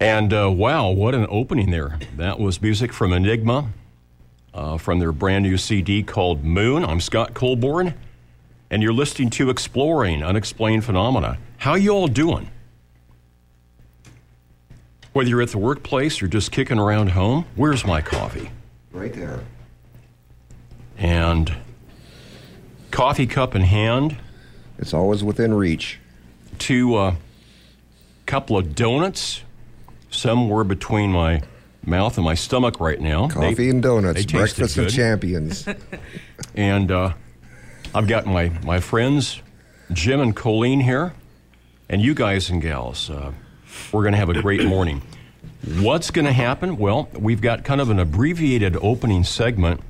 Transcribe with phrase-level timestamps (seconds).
[0.00, 1.98] And uh, wow, what an opening there.
[2.16, 3.70] That was music from Enigma
[4.54, 6.84] uh, from their brand new CD called Moon.
[6.84, 7.94] I'm Scott Colborn,
[8.70, 11.38] and you're listening to Exploring Unexplained Phenomena.
[11.58, 12.48] How you all doing?
[15.14, 18.50] Whether you're at the workplace or just kicking around home, where's my coffee?
[18.92, 19.40] Right there.
[20.96, 21.52] And
[22.92, 24.16] coffee cup in hand,
[24.78, 25.98] It's always within reach.
[26.60, 27.14] two uh,
[28.26, 29.42] couple of donuts,
[30.10, 31.42] somewhere between my
[31.84, 33.26] mouth and my stomach right now.
[33.28, 35.66] They- Coffee and donuts, they breakfast of champions.
[36.54, 37.12] And uh,
[37.94, 39.40] I've got my, my friends,
[39.92, 41.14] Jim and Colleen here,
[41.88, 43.08] and you guys and gals.
[43.10, 43.32] Uh,
[43.92, 45.02] we're going to have a great morning.
[45.78, 46.76] What's going to happen?
[46.78, 49.80] Well, we've got kind of an abbreviated opening segment.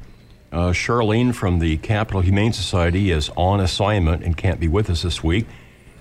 [0.52, 5.02] Uh, Charlene from the Capital Humane Society is on assignment and can't be with us
[5.02, 5.46] this week.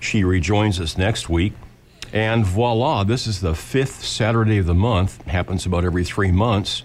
[0.00, 1.52] She rejoins us next week.
[2.12, 5.22] And voila, this is the fifth Saturday of the month.
[5.26, 6.82] Happens about every three months.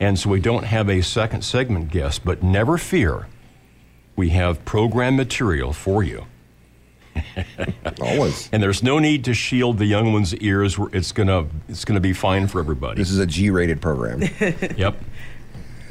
[0.00, 3.26] And so we don't have a second segment guest, but never fear.
[4.16, 6.26] We have program material for you.
[8.00, 8.48] always.
[8.52, 10.78] And there's no need to shield the young ones' ears.
[10.92, 12.98] It's gonna it's gonna be fine for everybody.
[12.98, 14.22] This is a G-rated program.
[14.76, 15.02] Yep.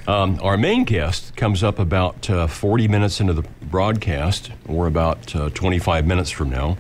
[0.08, 5.36] Um, our main guest comes up about uh, 40 minutes into the broadcast, or about
[5.36, 6.78] uh, 25 minutes from now,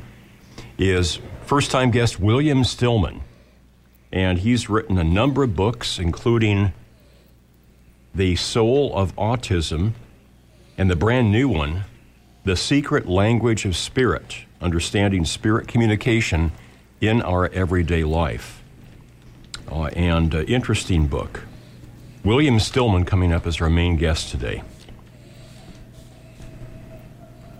[0.77, 3.21] is first time guest William Stillman.
[4.11, 6.73] And he's written a number of books, including
[8.13, 9.93] The Soul of Autism
[10.77, 11.85] and the brand new one,
[12.43, 16.51] The Secret Language of Spirit Understanding Spirit Communication
[16.99, 18.61] in Our Everyday Life.
[19.71, 21.43] Uh, and uh, interesting book.
[22.23, 24.63] William Stillman coming up as our main guest today.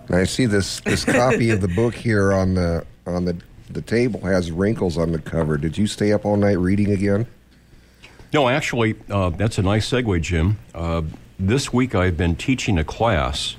[0.10, 3.38] I see this this copy of the book here on the on the
[3.70, 5.58] the table has wrinkles on the cover.
[5.58, 7.28] Did you stay up all night reading again?
[8.34, 10.58] No, actually, uh, that's a nice segue, Jim.
[10.76, 11.04] Uh,
[11.40, 13.56] this week I've been teaching a class,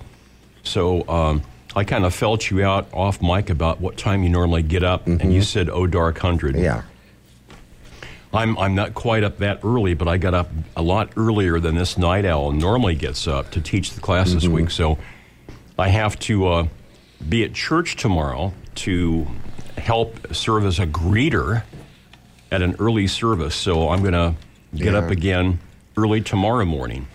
[0.63, 1.43] so um,
[1.75, 5.07] I kind of felt you out off mic about what time you normally get up,
[5.07, 6.57] and you said "Oh, dark hundred.
[6.57, 6.83] Yeah.
[8.33, 11.77] I'm I'm not quite up that early, but I got up a lot earlier than
[11.77, 14.71] this night owl normally gets up to teach the class this week.
[14.71, 14.99] So
[15.79, 16.67] I have to uh,
[17.27, 19.27] be at church tomorrow to
[19.79, 21.63] help serve as a greeter
[22.51, 23.55] at an early service.
[23.55, 24.35] So I'm going to
[24.75, 24.99] get Yeah.
[25.01, 25.59] up again
[25.97, 27.07] early tomorrow morning.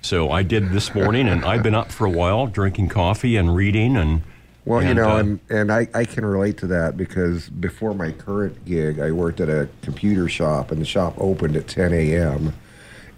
[0.00, 3.54] So I did this morning, and I've been up for a while, drinking coffee and
[3.54, 4.22] reading, and
[4.64, 8.12] Well, you know, uh, and, and I, I can relate to that because before my
[8.12, 12.54] current gig, I worked at a computer shop, and the shop opened at 10 a.m.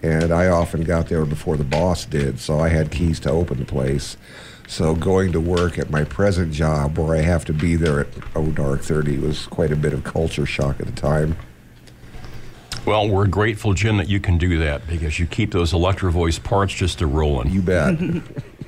[0.02, 3.58] And I often got there before the boss did, so I had keys to open
[3.58, 4.16] the place.
[4.70, 8.06] So going to work at my present job, where I have to be there at
[8.36, 11.36] oh dark 30, was quite a bit of culture shock at the time.
[12.86, 16.38] well, we're grateful, Jim, that you can do that because you keep those Electro Voice
[16.38, 17.50] parts just a rolling.
[17.50, 17.98] You bet.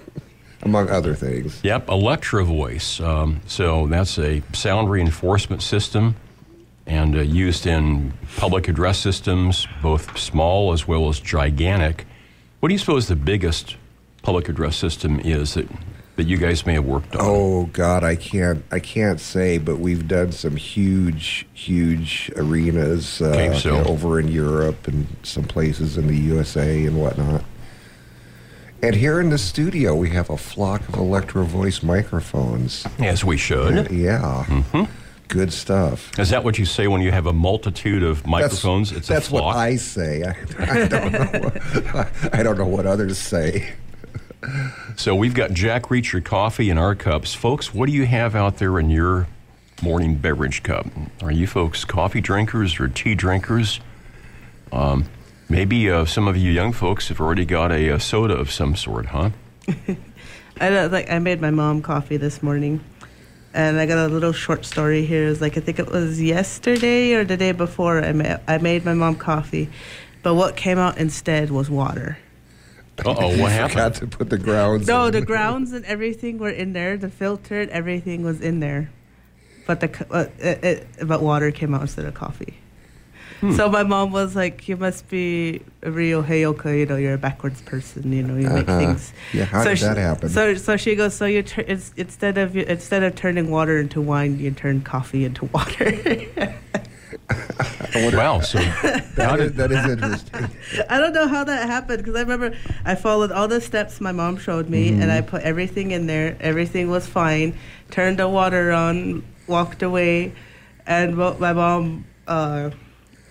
[0.63, 1.61] Among other things.
[1.63, 2.99] Yep, Electro Voice.
[2.99, 6.17] Um, so that's a sound reinforcement system
[6.85, 12.07] and uh, used in public address systems, both small as well as gigantic.
[12.59, 13.77] What do you suppose the biggest
[14.23, 15.69] public address system is that,
[16.17, 17.23] that you guys may have worked on?
[17.25, 23.27] Oh God, I can't I can't say, but we've done some huge, huge arenas uh,
[23.27, 27.45] Okay, so- you know, over in Europe and some places in the USA and whatnot.
[28.85, 32.85] And here in the studio, we have a flock of Electro Voice microphones.
[32.99, 33.91] As we should.
[33.93, 34.85] Yeah, Mm-hmm.
[35.29, 36.11] good stuff.
[36.19, 38.91] Is that what you say when you have a multitude of microphones?
[38.91, 39.45] That's, it's that's a flock.
[39.55, 40.25] what I say.
[40.25, 40.35] I,
[40.83, 42.07] I don't know.
[42.33, 43.73] I don't know what others say.
[44.97, 47.35] So we've got Jack Reacher coffee in our cups.
[47.35, 49.27] Folks, what do you have out there in your
[49.83, 50.87] morning beverage cup?
[51.23, 53.81] Are you folks coffee drinkers or tea drinkers?
[54.71, 55.07] Um,
[55.49, 58.77] maybe uh, some of you young folks have already got a, uh soda of some
[58.77, 59.31] sort, huh?
[60.61, 62.85] I like I made my mom coffee this morning,
[63.55, 65.29] and I got a little short story here.
[65.29, 68.05] It's like I think it was yesterday or the day before.
[68.05, 69.71] I made I made my mom coffee,
[70.23, 72.19] but what came out instead was water.
[72.99, 73.95] Uh oh, what Got happened?
[73.97, 74.87] to put the grounds.
[74.87, 75.13] No, in.
[75.13, 76.97] the grounds and everything were in there.
[76.97, 78.91] The filter and everything was in there,
[79.67, 82.55] but the uh, it, it, but water came out instead of coffee.
[83.57, 86.79] So my mom was like, "You must be a real heyoka.
[86.79, 88.13] You know, you're a backwards person.
[88.13, 88.79] You know, you make Uh-huh.
[88.79, 90.29] things." Yeah, how so did she, that happen?
[90.29, 91.15] So, so she goes.
[91.15, 94.83] So you tur- it's, instead of you- instead of turning water into wine, you turn
[94.83, 95.91] coffee into water.
[97.95, 98.59] Wow, so
[99.17, 100.49] that, is, that is interesting.
[100.89, 104.13] I don't know how that happened because I remember I followed all the steps my
[104.13, 106.37] mom showed me, and I put everything in there.
[106.41, 107.55] Everything was fine.
[107.91, 110.33] Turned the water on, walked away,
[110.87, 112.71] and my mom uh,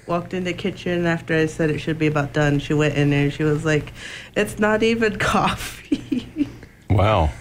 [0.05, 2.59] walked in the kitchen after I said it should be about done.
[2.59, 3.31] She went in there.
[3.31, 3.93] She was like,
[4.35, 6.47] "It's not even coffee."
[6.89, 7.31] Wow.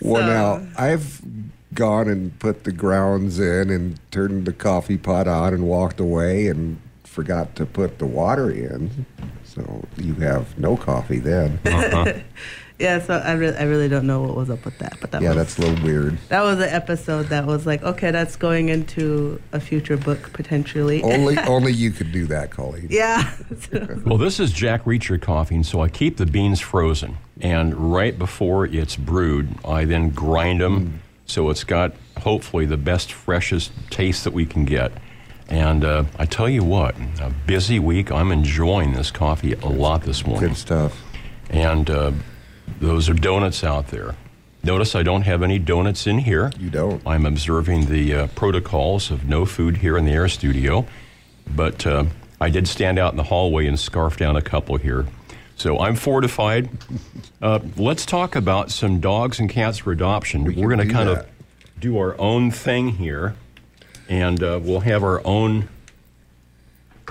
[0.00, 0.26] Well,
[0.60, 1.20] now I've
[1.74, 6.46] gone and put the grounds in and turned the coffee pot on and walked away
[6.48, 9.06] and forgot to put the water in.
[9.44, 11.58] So you have no coffee then.
[11.68, 12.12] Uh-huh.
[12.78, 15.20] yeah, so I really, I really don't know what was up with that, but that
[15.20, 16.16] yeah, was that's a little weird.
[16.28, 21.02] that was an episode that was like, okay, that's going into a future book potentially.
[21.08, 22.86] Only, only you could do that, Colleen.
[22.90, 23.34] yeah.
[24.04, 27.18] Well, this is Jack Reacher coffee, and so I keep the beans frozen.
[27.40, 33.12] And right before it's brewed, I then grind them so it's got hopefully the best,
[33.12, 34.90] freshest taste that we can get.
[35.48, 38.10] And uh, I tell you what, a busy week.
[38.10, 40.48] I'm enjoying this coffee a lot this morning.
[40.48, 41.00] Good stuff.
[41.48, 42.12] And uh,
[42.80, 44.16] those are donuts out there.
[44.64, 46.52] Notice I don't have any donuts in here.
[46.58, 47.06] You don't.
[47.06, 50.84] I'm observing the uh, protocols of no food here in the air studio,
[51.54, 52.06] but uh,
[52.40, 55.06] I did stand out in the hallway and scarf down a couple here.
[55.58, 56.70] So I'm fortified.
[57.40, 60.42] Uh, let's talk about some dogs and cats for adoption.
[60.42, 61.18] We are going to kind that.
[61.18, 61.26] of
[61.78, 63.36] do our own thing here,
[64.08, 65.68] and uh, we'll have our own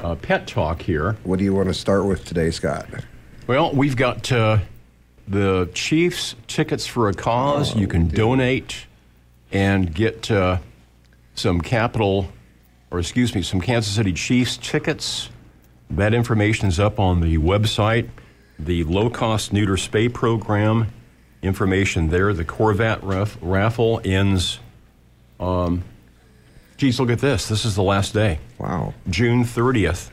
[0.04, 1.16] uh, pet talk here.
[1.24, 2.90] What do you want to start with today, Scott?
[3.48, 4.58] Well, we've got uh,
[5.30, 7.74] the Chiefs tickets for a cause.
[7.74, 8.86] Oh, you can donate
[9.54, 10.58] and get uh,
[11.36, 12.28] some capital,
[12.92, 15.30] or excuse me, some Kansas City Chiefs tickets.
[15.90, 18.10] That information is up on the website.
[18.60, 20.88] The low cost neuter spay program
[21.42, 22.34] information there.
[22.34, 24.60] The Corvette raf- raffle ends.
[25.40, 25.84] Um,
[26.78, 27.48] geez, look at this.
[27.48, 28.40] This is the last day.
[28.58, 28.94] Wow.
[29.10, 30.10] June 30th.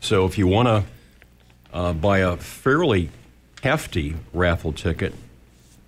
[0.00, 0.84] So if you want to
[1.72, 3.10] uh, buy a fairly
[3.62, 5.14] hefty raffle ticket,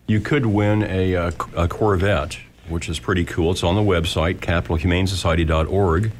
[0.06, 2.38] you could win a, uh, a Corvette,
[2.68, 3.52] which is pretty cool.
[3.52, 6.12] It's on the website, capitalhumanesociety.org.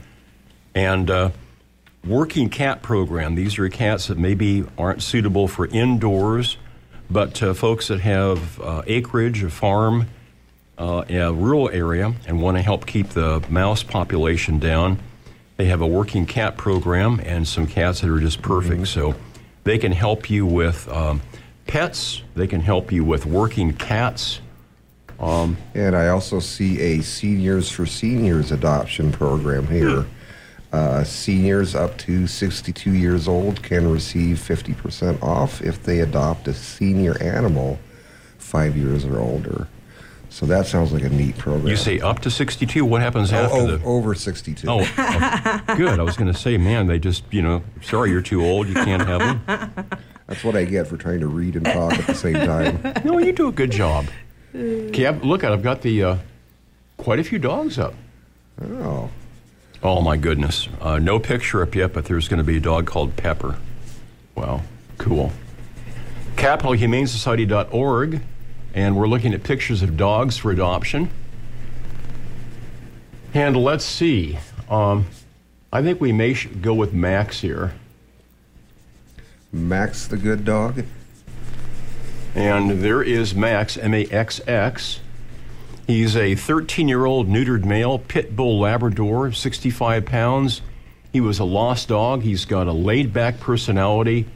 [0.75, 1.31] And uh,
[2.05, 3.35] working cat program.
[3.35, 6.56] These are cats that maybe aren't suitable for indoors,
[7.11, 10.06] but uh, folks that have uh, acreage, a farm,
[10.79, 14.99] uh, a rural area and want to help keep the mouse population down.
[15.58, 18.88] They have a working cat program and some cats that are just perfect.
[18.88, 19.14] So
[19.64, 21.20] they can help you with um,
[21.67, 24.41] pets, they can help you with working cats.
[25.75, 30.06] And I also see a Seniors for Seniors adoption program here.
[30.73, 36.55] Uh, seniors up to 62 years old can receive 50% off if they adopt a
[36.55, 37.79] senior animal
[38.39, 39.67] five years or older.
[40.29, 41.67] So that sounds like a neat program.
[41.67, 43.85] You say up to 62, what happens Oh, after oh, the.
[43.85, 44.69] over 62.
[44.71, 45.99] Oh, oh, good.
[45.99, 48.69] I was going to say, man, they just, you know, sorry, you're too old.
[48.69, 49.87] You can't have them.
[50.29, 52.81] That's what I get for trying to read and talk at the same time.
[53.05, 54.07] No, you do a good job.
[54.55, 56.17] Okay, I've- look, I've got the uh,
[56.97, 57.95] quite a few dogs up.
[58.63, 59.11] Oh,
[59.82, 60.69] Oh my goodness.
[60.81, 63.56] Uh, no picture up yet, but there's going to be a dog called Pepper.
[64.35, 64.62] Wow,
[64.99, 65.32] cool.
[66.37, 68.21] CapitalHumaneSociety.org,
[68.75, 71.11] and we're looking at pictures of dogs for adoption.
[73.32, 74.38] And let's see.
[74.69, 75.06] Um,
[75.73, 77.75] I think we may sh- go with Max here.
[79.53, 80.85] Max the good dog.
[82.35, 85.00] And there is Max, M A X X.
[85.91, 90.63] He's a 13 year old neutered male, pit bull Labrador, 65 pounds.
[91.13, 92.23] He was a lost dog.
[92.23, 94.26] He's got a laid back personality.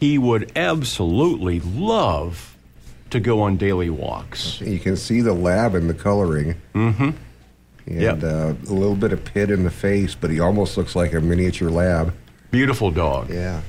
[0.00, 2.56] He would absolutely love
[3.10, 4.58] to go on daily walks.
[4.62, 6.54] You can see the lab in the coloring.
[6.74, 7.10] Mm-hmm.
[7.88, 8.22] And Yep.
[8.22, 11.20] uh, a little bit of pit in the face, but he almost looks like a
[11.20, 12.14] miniature lab.
[12.50, 13.28] Beautiful dog.
[13.28, 13.60] Yeah.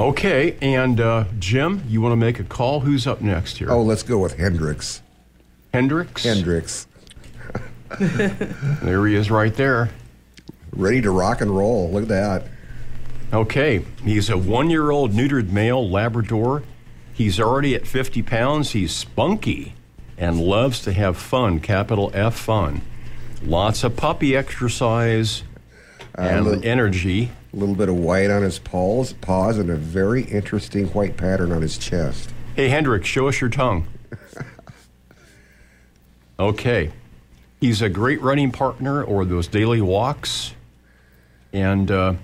[0.00, 2.80] Okay, and uh, Jim, you want to make a call?
[2.80, 3.70] Who's up next here?
[3.70, 5.02] Oh, let's go with Hendrix.
[5.72, 6.24] Hendrix?
[6.24, 6.86] Hendrix.
[7.98, 9.90] There he is right there.
[10.72, 11.90] Ready to rock and roll.
[11.90, 12.44] Look at that.
[13.34, 16.62] Okay, he's a one year old neutered male Labrador.
[17.12, 18.70] He's already at 50 pounds.
[18.70, 19.74] He's spunky
[20.16, 22.80] and loves to have fun, capital F fun.
[23.44, 25.42] Lots of puppy exercise
[26.14, 27.30] and little- energy.
[27.52, 31.52] A little bit of white on his paws, paws, and a very interesting white pattern
[31.52, 32.30] on his chest.
[32.56, 33.86] Hey, Hendrik, show us your tongue.
[36.42, 36.90] Okay.
[37.60, 40.52] He's a great running partner or those daily walks.
[41.52, 42.14] And uh,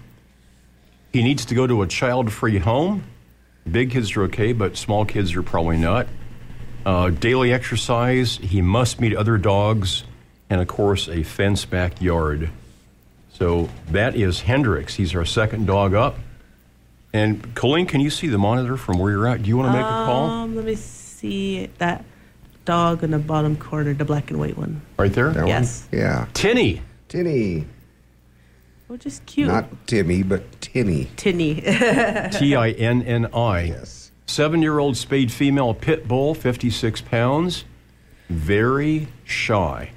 [1.13, 3.05] he needs to go to a child free home.
[3.71, 6.09] Big kids are okay, but small kids are probably not.
[6.85, 8.39] Uh, daily exercise.
[8.39, 10.03] He must meet other dogs.
[10.51, 12.51] And of course, a fence backyard.
[13.35, 14.97] So that is Hendrix.
[14.97, 16.19] He's our second dog up.
[17.13, 19.45] And Colleen, can you see the monitor from where you're at?
[19.45, 20.27] Do you want to make a call?
[20.29, 22.05] Um, let me see that
[22.69, 24.83] dog in the bottom corner, the black and white one.
[24.99, 25.31] Right there?
[25.31, 25.89] That Yes.
[25.91, 26.01] one?
[26.03, 26.27] Yeah.
[26.35, 26.83] Tinny.
[27.09, 27.65] Tinny.
[28.91, 29.49] Oh, just cute.
[29.49, 31.09] Not Timmy, but Tinny.
[31.17, 31.55] Tinny.
[32.33, 33.61] T I N N I.
[33.63, 34.11] Yes.
[34.27, 37.65] Seven year old spayed female pit bull, 56 pounds,
[38.29, 39.91] very shy.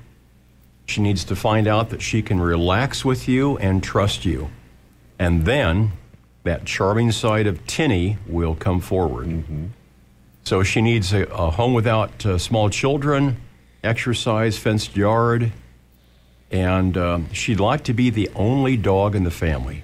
[0.86, 4.50] She needs to find out that she can relax with you and trust you.
[5.20, 5.92] And then
[6.44, 9.28] that charming side of Tinny will come forward.
[9.28, 9.66] Mm-hmm.
[10.43, 13.38] So she needs a, a home without uh, small children,
[13.83, 15.51] exercise, fenced yard,
[16.51, 19.83] and um, she'd like to be the only dog in the family.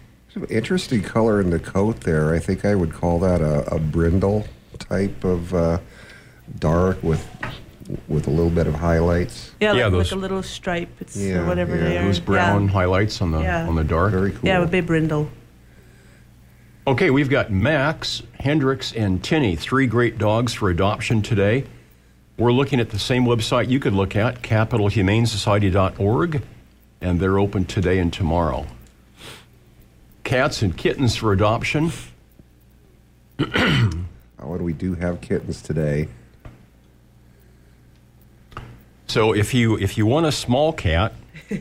[0.49, 2.33] Interesting color in the coat there.
[2.33, 4.45] I think I would call that a, a brindle
[4.77, 5.79] type of uh,
[6.59, 7.25] dark with
[8.09, 9.51] with a little bit of highlights.
[9.61, 10.89] yeah, like, Yeah, like those- a little stripe.
[10.99, 11.83] It's Yeah, whatever yeah.
[11.83, 12.03] they are.
[12.03, 12.71] Those brown Yeah.
[12.71, 13.65] highlights on the Yeah.
[13.67, 14.11] on the dark.
[14.11, 14.41] Very cool.
[14.43, 15.29] Yeah, with big brindle.
[16.87, 21.65] Okay, we've got Max, Hendrix, and Tinny, three great dogs for adoption today.
[22.37, 26.43] We're looking at the same website you could look at, capitalhumanesociety.org,
[27.01, 28.65] and they're open today and tomorrow.
[30.23, 31.91] Cats and kittens for adoption.
[34.39, 36.07] Oh, and we do have kittens today.
[39.07, 41.15] So if you if you want a small cat,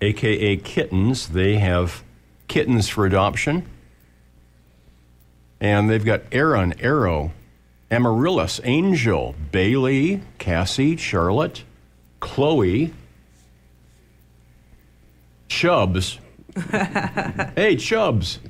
[0.00, 2.02] aka kittens, they have
[2.48, 3.64] kittens for adoption.
[5.60, 7.32] And they've got Aaron, Arrow,
[7.90, 11.64] Amaryllis, Angel, Bailey, Cassie, Charlotte,
[12.20, 12.92] Chloe,
[15.48, 16.18] Chubbs.
[17.54, 18.40] hey, Chubbs.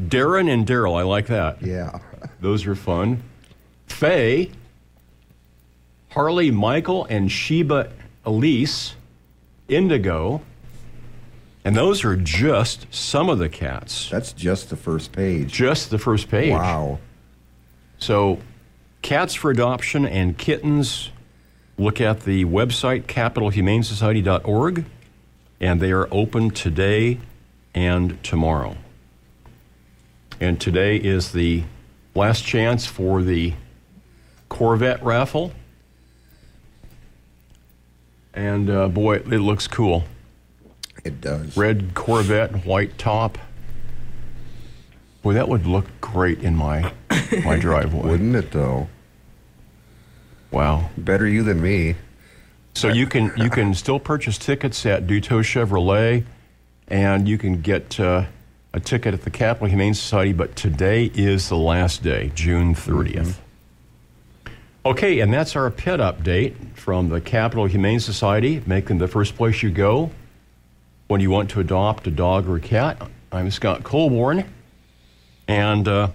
[0.00, 1.62] Darren and Daryl, I like that.
[1.62, 2.00] Yeah.
[2.40, 3.22] Those are fun.
[3.86, 4.50] Faye,
[6.10, 7.90] Harley, Michael, and Sheba
[8.24, 8.94] Elise,
[9.68, 10.42] Indigo.
[11.64, 14.10] And those are just some of the cats.
[14.10, 15.50] That's just the first page.
[15.50, 16.52] Just the first page.
[16.52, 16.98] Wow.
[17.98, 18.38] So,
[19.00, 21.10] cats for adoption and kittens,
[21.78, 24.84] look at the website capitalhumanesociety.org,
[25.60, 27.18] and they are open today
[27.74, 28.76] and tomorrow.
[30.38, 31.64] And today is the
[32.14, 33.54] last chance for the
[34.50, 35.52] Corvette raffle.
[38.34, 40.04] And uh, boy, it looks cool.
[41.04, 41.56] It does.
[41.56, 43.36] Red Corvette, white top.
[45.22, 46.92] Boy, that would look great in my
[47.44, 48.10] my driveway.
[48.10, 48.88] Wouldn't it though?
[50.50, 50.90] Wow.
[50.96, 51.96] Better you than me.
[52.74, 56.24] So you can you can still purchase tickets at Duteau Chevrolet,
[56.88, 58.24] and you can get uh,
[58.72, 60.32] a ticket at the Capital Humane Society.
[60.32, 63.36] But today is the last day, June 30th.
[64.86, 69.62] Okay, and that's our pet update from the Capital Humane Society, making the first place
[69.62, 70.10] you go
[71.06, 73.00] when you want to adopt a dog or a cat.
[73.30, 74.44] I'm Scott Colborn,
[75.48, 76.08] and uh,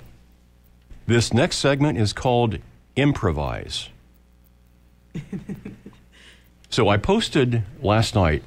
[1.07, 2.57] this next segment is called
[2.95, 3.89] Improvise.
[6.71, 8.43] So I posted last night,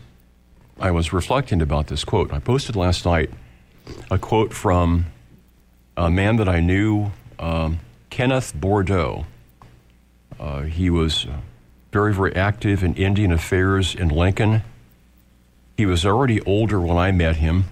[0.79, 2.33] I was reflecting about this quote.
[2.33, 3.31] I posted last night
[4.13, 5.07] a quote from
[5.97, 7.81] a man that I knew, um,
[8.11, 9.27] Kenneth Bordeaux.
[10.39, 11.39] Uh, he was uh,
[11.91, 14.63] very, very active in Indian affairs in Lincoln.
[15.83, 17.65] He was already older when I met him,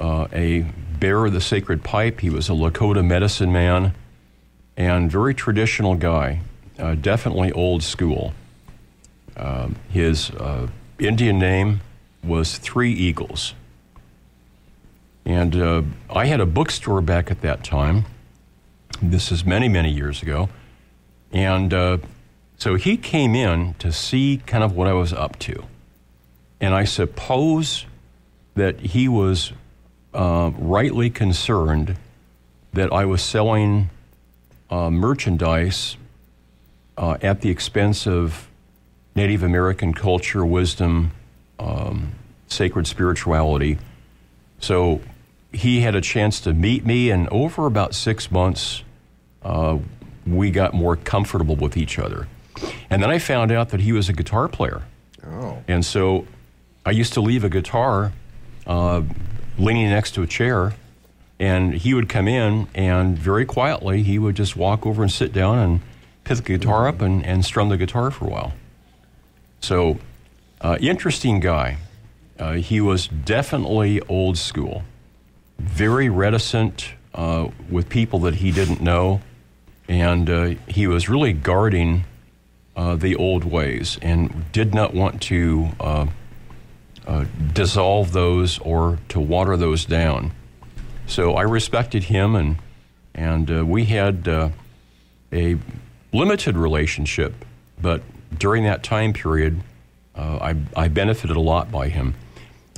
[0.00, 0.62] uh, a
[0.98, 2.18] bearer of the sacred pipe.
[2.18, 3.94] He was a Lakota medicine man
[4.76, 6.40] and very traditional guy,
[6.80, 8.34] uh, definitely old school.
[9.36, 10.66] Um, his uh,
[10.98, 11.80] Indian name
[12.24, 13.54] was Three Eagles.
[15.24, 18.06] And uh, I had a bookstore back at that time.
[19.00, 20.48] This is many, many years ago.
[21.30, 21.98] And uh,
[22.56, 25.66] so he came in to see kind of what I was up to.
[26.60, 27.86] And I suppose
[28.54, 29.52] that he was
[30.14, 31.96] uh, rightly concerned
[32.72, 33.90] that I was selling
[34.70, 35.96] uh, merchandise
[36.96, 38.48] uh, at the expense of
[39.14, 41.12] Native American culture, wisdom,
[41.58, 42.12] um,
[42.48, 43.78] sacred spirituality.
[44.60, 45.00] So
[45.52, 48.82] he had a chance to meet me, and over about six months,
[49.42, 49.78] uh,
[50.26, 52.26] we got more comfortable with each other.
[52.90, 54.82] And then I found out that he was a guitar player.
[55.26, 55.62] Oh.
[55.68, 56.26] And so
[56.86, 58.12] I used to leave a guitar
[58.64, 59.02] uh,
[59.58, 60.74] leaning next to a chair,
[61.40, 65.32] and he would come in, and very quietly, he would just walk over and sit
[65.32, 65.80] down and
[66.22, 68.52] pick the guitar up and, and strum the guitar for a while.
[69.60, 69.98] So,
[70.60, 71.78] uh, interesting guy.
[72.38, 74.84] Uh, he was definitely old school,
[75.58, 79.22] very reticent uh, with people that he didn't know,
[79.88, 82.04] and uh, he was really guarding
[82.76, 85.70] uh, the old ways and did not want to
[87.06, 90.32] uh, uh, dissolve those or to water those down.
[91.06, 92.56] So I respected him, and
[93.14, 94.50] and uh, we had uh,
[95.32, 95.56] a
[96.12, 97.34] limited relationship,
[97.80, 98.02] but
[98.36, 99.60] during that time period,
[100.14, 102.14] uh, I, I benefited a lot by him.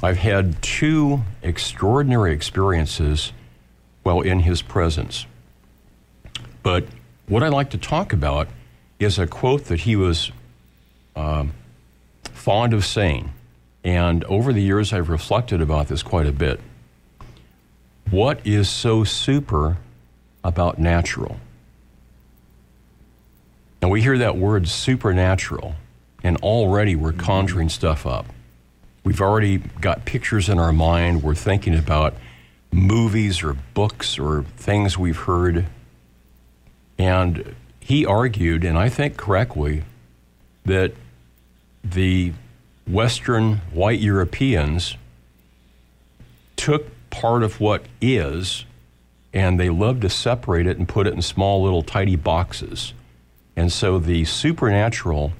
[0.02, 3.32] I've had two extraordinary experiences
[4.02, 5.26] while in his presence.
[6.62, 6.87] But
[7.26, 8.49] what I like to talk about
[8.99, 10.30] is a quote that he was
[11.16, 11.52] um,
[12.23, 13.32] fond of saying.
[13.85, 16.61] And over the years, I've reflected about this quite a bit.
[18.11, 19.76] What is so super
[20.42, 21.38] about natural?
[23.80, 25.76] Now, we hear that word supernatural,
[26.25, 28.26] and already we're conjuring stuff up.
[29.04, 31.23] We've already got pictures in our mind.
[31.23, 32.14] We're thinking about
[32.73, 35.66] movies or books or things we've heard.
[36.99, 39.85] And he argued, and I think correctly,
[40.64, 40.92] that
[41.85, 42.32] the
[42.88, 44.97] Western white Europeans
[46.57, 48.64] took part of what is
[49.33, 52.95] and they love to separate it and put it in small little tidy boxes.
[53.57, 55.33] And so the supernatural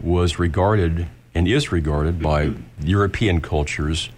[0.00, 4.10] was regarded and is regarded by European cultures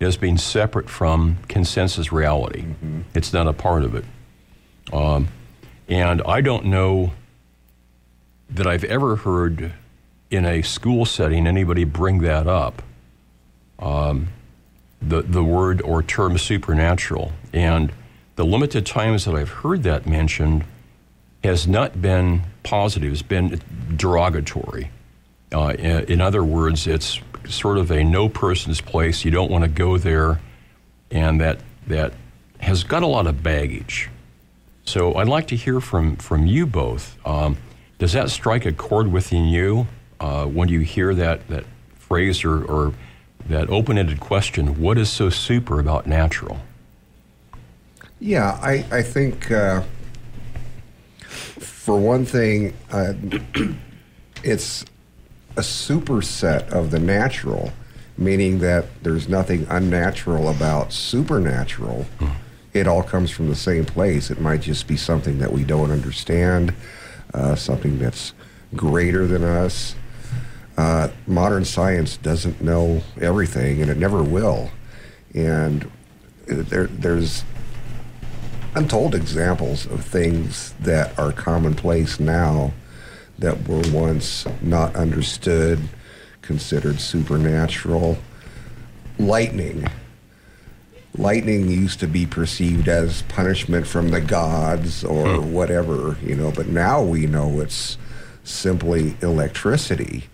[0.00, 2.62] as being separate from consensus reality.
[2.62, 3.00] Mm-hmm.
[3.14, 4.04] It's not a part of it.
[4.92, 5.28] Um,
[5.88, 7.12] and I don't know
[8.50, 9.72] that I've ever heard
[10.30, 12.82] in a school setting anybody bring that up.
[13.78, 14.28] Um,
[15.00, 17.32] the, the word or term supernatural.
[17.52, 17.92] And
[18.36, 20.64] the limited times that I've heard that mentioned
[21.44, 23.60] has not been positive, it's been
[23.96, 24.90] derogatory.
[25.52, 29.24] Uh, in, in, other words, it's sort of a no person's place.
[29.24, 30.40] You don't want to go there,
[31.10, 32.12] and that, that
[32.58, 34.10] has got a lot of baggage.
[34.84, 37.16] So I'd like to hear from, from you both.
[37.26, 37.56] Um,
[37.98, 39.86] does that strike a chord within you
[40.20, 42.94] uh, when you hear that, that phrase or, or
[43.48, 46.58] that open ended question what is so super about natural?
[48.20, 49.82] Yeah, I, I think, uh,
[51.28, 53.14] for one thing, uh,
[54.42, 54.84] it's
[55.56, 57.72] a superset of the natural,
[58.16, 62.04] meaning that there's nothing unnatural about supernatural.
[62.18, 62.28] Hmm.
[62.74, 64.30] It all comes from the same place.
[64.30, 66.74] It might just be something that we don't understand,
[67.32, 68.34] uh, something that's
[68.74, 69.94] greater than us.
[70.78, 74.70] Uh, modern science doesn't know everything, and it never will.
[75.34, 75.90] And
[76.46, 77.44] there, there's
[78.76, 82.72] untold examples of things that are commonplace now
[83.40, 85.80] that were once not understood,
[86.42, 88.16] considered supernatural.
[89.18, 89.84] Lightning.
[91.16, 96.68] Lightning used to be perceived as punishment from the gods or whatever, you know, but
[96.68, 97.98] now we know it's
[98.44, 100.28] simply electricity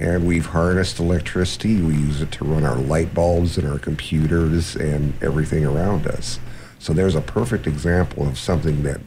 [0.00, 1.80] and we've harnessed electricity.
[1.82, 6.40] We use it to run our light bulbs and our computers and everything around us.
[6.78, 9.02] So there's a perfect example of something that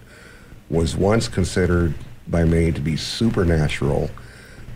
[0.70, 1.96] was once considered
[2.28, 4.12] by many to be supernatural,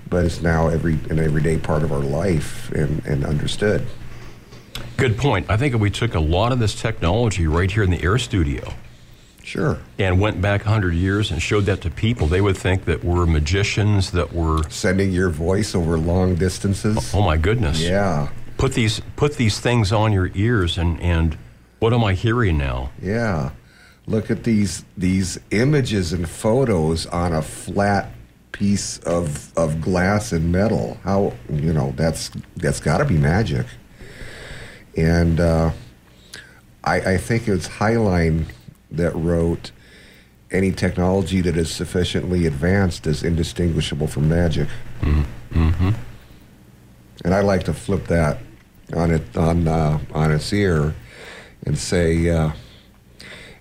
[0.10, 3.86] but is now every an everyday part of our life and, and understood.
[4.97, 5.45] Good point.
[5.49, 8.73] I think we took a lot of this technology right here in the air studio
[9.48, 9.78] Sure.
[9.98, 13.26] And went back 100 years and showed that to people, they would think that we're
[13.26, 14.70] magicians, that we're.
[14.70, 17.14] Sending your voice over long distances.
[17.16, 17.80] Oh, my goodness.
[17.80, 18.28] Yeah.
[18.58, 21.38] Put these, put these things on your ears, and, and
[21.80, 22.92] what am I hearing now?
[23.02, 23.52] Yeah.
[24.06, 28.12] Look at these, these images and photos on a flat
[28.52, 30.98] piece of, of glass and metal.
[31.06, 33.66] How, you know, that's, that's got to be magic.
[34.98, 35.72] And uh,
[36.84, 38.48] I, I think it's Heinlein
[38.91, 39.71] that wrote
[40.52, 44.67] any technology that is sufficiently advanced is indistinguishable from magic.
[45.02, 45.67] Mm-hmm.
[45.69, 45.89] mm-hmm.
[47.26, 48.38] And I like to flip that
[48.95, 50.95] on it on uh, on its ear
[51.65, 52.52] and say uh,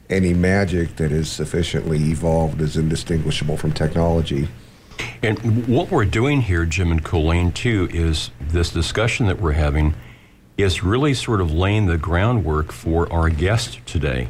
[0.08, 4.48] any magic that is sufficiently evolved is indistinguishable from technology.
[5.22, 9.94] And what we're doing here, Jim and Colleen, too, is this discussion that we're having
[10.56, 14.28] is really sort of laying the groundwork for our guest today.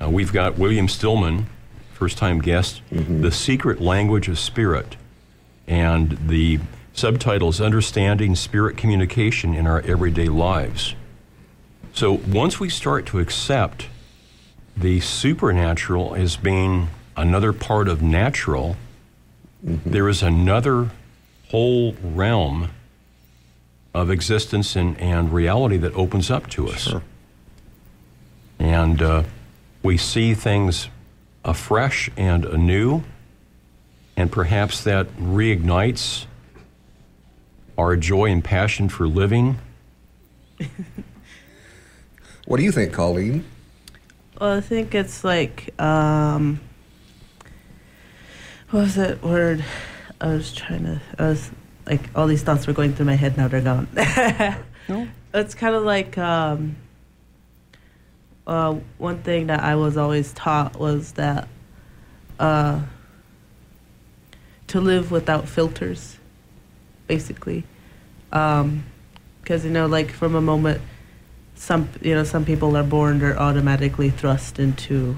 [0.00, 1.46] Uh, we've got William Stillman,
[1.92, 3.20] first time guest, mm-hmm.
[3.20, 4.96] The Secret Language of Spirit.
[5.66, 6.60] And the
[6.92, 10.94] subtitle is Understanding Spirit Communication in Our Everyday Lives.
[11.92, 13.88] So once we start to accept
[14.76, 18.76] the supernatural as being another part of natural,
[19.64, 19.90] mm-hmm.
[19.90, 20.90] there is another
[21.48, 22.70] whole realm
[23.92, 26.82] of existence and, and reality that opens up to us.
[26.82, 27.02] Sure.
[28.58, 29.22] And uh,
[29.82, 30.88] we see things
[31.44, 33.02] afresh and anew,
[34.16, 36.26] and perhaps that reignites
[37.78, 39.58] our joy and passion for living.
[42.46, 43.44] what do you think, Colleen?
[44.38, 46.60] Well, I think it's like, um,
[48.70, 49.64] what was that word?
[50.20, 51.50] I was trying to, I was
[51.86, 53.88] like, all these thoughts were going through my head, now they're gone.
[54.88, 55.08] no?
[55.32, 56.76] it's kind of like um,
[58.50, 61.46] uh, one thing that I was always taught was that
[62.40, 62.80] uh,
[64.66, 66.18] to live without filters,
[67.06, 67.62] basically,
[68.28, 70.80] because you know, like from a moment,
[71.54, 75.16] some you know, some people are born they're automatically thrust into,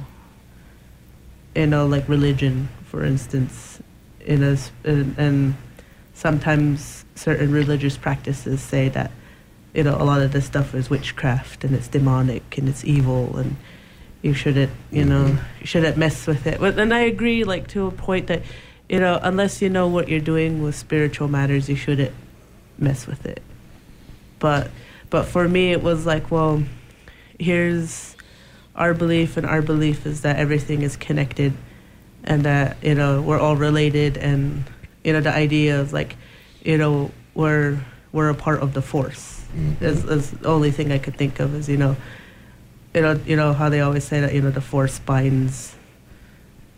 [1.56, 3.80] you know, like religion, for instance,
[4.20, 5.56] in a and
[6.12, 9.10] sometimes certain religious practices say that
[9.74, 13.36] you know a lot of this stuff is witchcraft and it's demonic and it's evil
[13.36, 13.56] and
[14.20, 15.60] you shouldn't you know mm-hmm.
[15.60, 16.60] you shouldn't mess with it.
[16.60, 18.42] But and i agree like to a point that
[18.88, 22.14] you know unless you know what you're doing with spiritual matters you shouldn't
[22.78, 23.42] mess with it.
[24.38, 24.70] But
[25.10, 26.62] but for me it was like well
[27.38, 28.16] here's
[28.76, 31.52] our belief and our belief is that everything is connected
[32.24, 34.64] and that you know we're all related and
[35.02, 36.16] you know the idea of like
[36.62, 37.78] you know we're
[38.12, 39.41] we're a part of the force
[39.80, 41.96] is, is the only thing i could think of is you know
[42.94, 45.74] you know you know how they always say that you know the force binds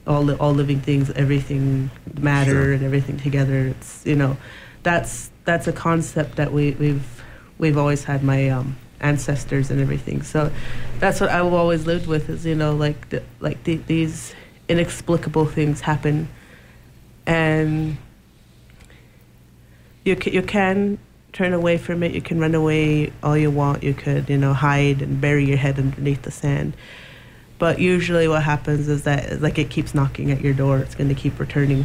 [0.06, 2.72] all all living things everything matter Sure.
[2.74, 3.68] and everything together.
[3.68, 4.36] It's you know
[4.82, 7.24] that's that's a concept that we we've
[7.58, 10.22] we've always had my um ancestors and everything.
[10.22, 10.50] So
[10.98, 14.34] that's what i've always lived with is you know like the, like the, these
[14.68, 16.28] inexplicable things happen.
[17.26, 17.96] And
[20.04, 20.98] you ca- you can
[21.34, 24.54] turn away from it you can run away all you want you could you know
[24.54, 26.74] hide and bury your head underneath the sand
[27.58, 31.08] but usually what happens is that like it keeps knocking at your door it's going
[31.08, 31.84] to keep returning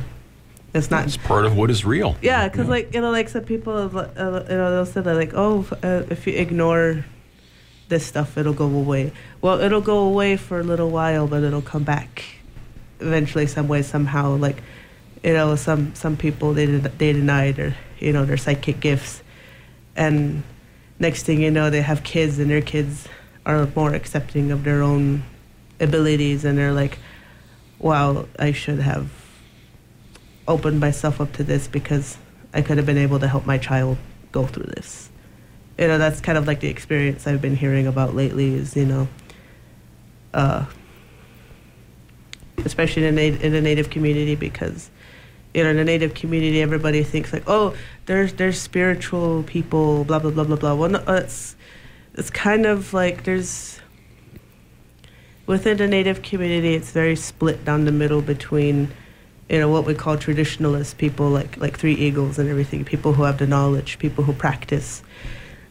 [0.71, 2.15] it's not It's part of what is real.
[2.21, 3.87] yeah, because like you know, like some people, uh,
[4.47, 7.03] you know, they'll say that like, oh, uh, if you ignore
[7.87, 9.11] this stuff, it'll go away.
[9.41, 12.23] Well, it'll go away for a little while, but it'll come back
[12.99, 14.35] eventually, some way, somehow.
[14.35, 14.61] Like,
[15.23, 19.23] you know, some some people they they deny their you know their psychic gifts,
[19.99, 20.41] and
[20.97, 23.07] next thing you know, they have kids, and their kids
[23.45, 25.23] are more accepting of their own
[25.79, 26.97] abilities, and they're like,
[27.79, 29.11] wow, I should have
[30.47, 32.17] opened myself up to this because
[32.53, 33.97] I could have been able to help my child
[34.31, 35.09] go through this.
[35.77, 38.85] You know, that's kind of like the experience I've been hearing about lately is, you
[38.85, 39.07] know,
[40.33, 40.65] uh,
[42.65, 44.89] especially in a, in the native community because,
[45.53, 50.19] you know, in the native community, everybody thinks like, oh, there's, there's spiritual people, blah,
[50.19, 50.75] blah, blah, blah, blah.
[50.75, 51.55] Well, no, it's,
[52.13, 53.79] it's kind of like there's,
[55.45, 58.91] within the native community, it's very split down the middle between,
[59.49, 63.23] you know, what we call traditionalist people, like like Three Eagles and everything, people who
[63.23, 65.01] have the knowledge, people who practice.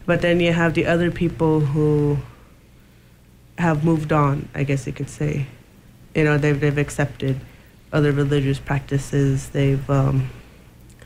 [0.05, 2.17] But then you have the other people who
[3.57, 5.47] have moved on, I guess you could say.
[6.13, 7.39] You know, they've they've accepted
[7.91, 9.49] other religious practices.
[9.49, 10.29] They've um,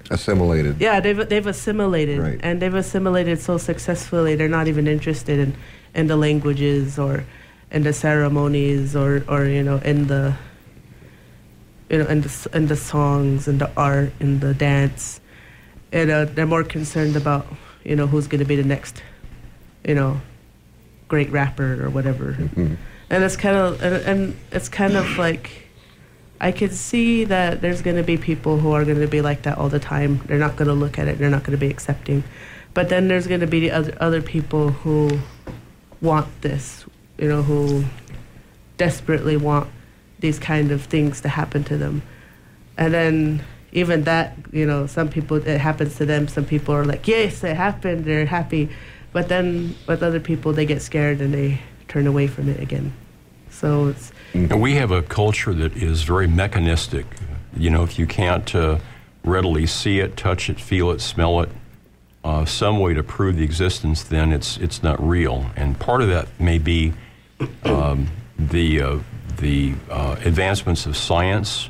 [0.10, 0.80] Assimilated.
[0.82, 2.39] yeah, they've they've assimilated, Right.
[2.43, 4.36] and they've assimilated so successfully.
[4.36, 5.56] They're not even interested in,
[5.96, 7.24] in the languages or
[7.72, 10.36] in the ceremonies or, or you know in the
[11.89, 15.19] you know in the in the songs and the art and the dance.
[15.91, 17.46] And uh, they're more concerned about
[17.86, 19.02] you know who's going to be the next
[19.86, 20.19] you know
[21.08, 22.34] great rapper or whatever.
[22.34, 22.78] Mhm.
[23.10, 25.50] And it's kind of and, and it's kind of like
[26.43, 29.43] I could see that there's going to be people who are going to be like
[29.43, 30.19] that all the time.
[30.25, 31.17] They're not going to look at it.
[31.17, 32.25] They're not going to be accepting.
[32.73, 35.19] But then there's going to be the other other people who
[36.01, 36.84] want this,
[37.17, 37.86] you know, who
[38.75, 39.69] desperately want
[40.19, 42.01] these kind of things to happen to them.
[42.77, 46.27] And then even that, you know, some people it happens to them.
[46.27, 48.67] Some people are like, "Yes, it happened." They're happy.
[49.13, 52.91] But then with other people, they get scared and they turn away from it again.
[53.63, 57.06] So it's And we have a culture that is very mechanistic.
[57.56, 58.80] You know, if you can't uh,
[59.23, 61.49] readily see it, touch it, feel it, smell it,
[62.26, 65.49] uh, some way to prove the existence, then it's it's not real.
[65.56, 66.91] And part of that may be
[67.63, 68.99] um, the uh,
[69.38, 71.69] the uh, advancements of science,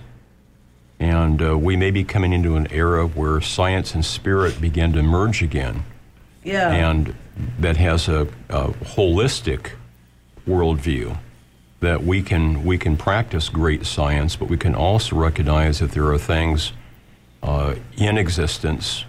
[0.99, 5.03] and uh, we may be coming into an era where science and spirit begin to
[5.03, 5.83] merge again
[6.43, 6.71] yeah.
[6.71, 7.13] and
[7.59, 9.71] that has a, a holistic
[10.47, 11.17] worldview
[11.83, 16.07] that we can we can practice great science, but we can also recognize that there
[16.07, 16.73] are things
[17.43, 19.05] uh, in existence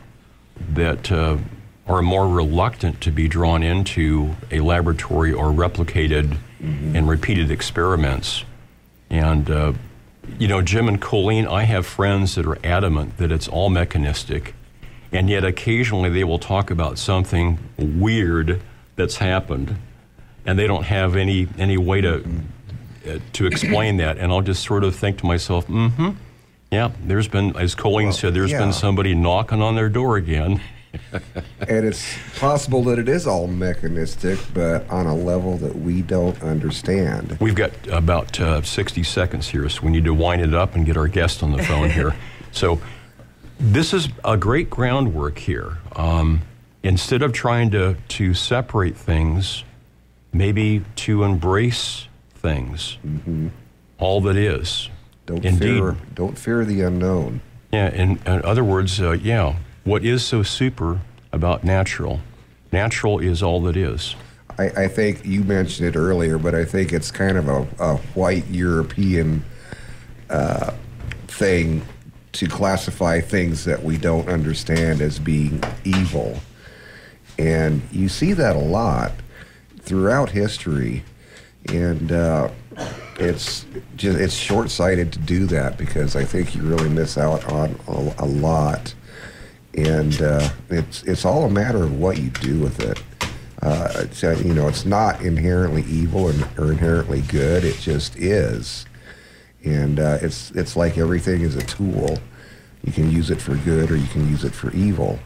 [0.74, 1.38] that uh,
[1.86, 8.44] are more reluctant to be drawn into a laboratory or replicated and repeated experiments.
[9.10, 9.72] And uh,
[10.38, 14.54] you know, Jim and Colleen, I have friends that are adamant that it's all mechanistic,
[15.12, 18.62] and yet occasionally they will talk about something weird
[18.96, 19.76] that's happened,
[20.46, 22.24] and they don't have any any way to
[23.06, 24.18] uh, to explain that.
[24.18, 26.10] And I'll just sort of think to myself, mm-hmm,
[26.70, 28.58] yeah, there's been, as Colleen said, there's yeah.
[28.58, 30.60] been somebody knocking on their door again.
[31.68, 36.40] and it's possible that it is all mechanistic, but on a level that we don't
[36.42, 37.36] understand.
[37.40, 40.86] We've got about uh, 60 seconds here, so we need to wind it up and
[40.86, 42.14] get our guest on the phone here.
[42.52, 42.80] So,
[43.58, 45.78] this is a great groundwork here.
[45.96, 46.42] Um,
[46.84, 49.64] instead of trying to, to separate things,
[50.32, 52.06] maybe to embrace
[52.44, 53.48] things, mm-hmm.
[53.98, 54.90] all that is.
[55.24, 55.78] Don't Indeed.
[55.78, 55.96] fear.
[56.14, 57.40] Don't fear the unknown.
[57.72, 57.88] Yeah.
[57.88, 59.56] In, in other words, uh, yeah.
[59.84, 61.00] What is so super
[61.32, 62.20] about natural?
[62.70, 64.14] Natural is all that is.
[64.58, 67.96] I, I think you mentioned it earlier, but I think it's kind of a, a
[68.14, 69.42] white European
[70.28, 70.74] uh,
[71.26, 71.82] thing
[72.32, 76.38] to classify things that we don't understand as being evil.
[77.38, 79.12] And you see that a lot
[79.80, 81.04] throughout history.
[81.68, 82.50] And uh,
[83.18, 83.64] it's
[83.96, 88.24] just it's short-sighted to do that because I think you really miss out on a,
[88.24, 88.94] a lot,
[89.74, 93.02] and uh, it's it's all a matter of what you do with it.
[93.62, 97.64] Uh, uh, you know, it's not inherently evil or inherently good.
[97.64, 98.84] It just is,
[99.64, 102.18] and uh, it's it's like everything is a tool.
[102.84, 105.18] You can use it for good or you can use it for evil,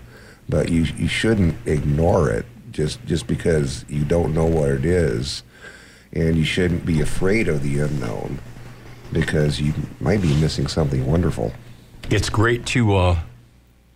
[0.49, 5.43] but you you shouldn't ignore it just just because you don't know what it is
[6.13, 8.39] and you shouldn't be afraid of the unknown
[9.13, 11.53] because you might be missing something wonderful.
[12.11, 13.21] It's great to uh,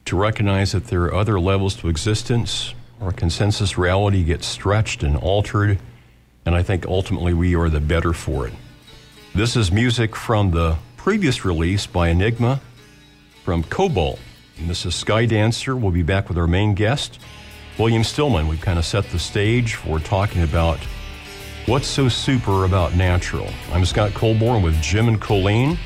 [0.04, 2.74] to recognize that there are other levels to existence.
[3.00, 5.78] Our consensus reality gets stretched and altered,
[6.46, 8.52] and I think ultimately we are the better for it.
[9.34, 12.60] This is music from the previous release by Enigma
[13.44, 14.20] from Cobalt.
[14.58, 15.74] And this is Sky Dancer.
[15.74, 17.18] We'll be back with our main guest,
[17.78, 18.46] William Stillman.
[18.46, 20.78] We've kind of set the stage for talking about
[21.66, 23.48] What's so super about natural?
[23.70, 25.78] I'm Scott Colborn with Jim and Colleen.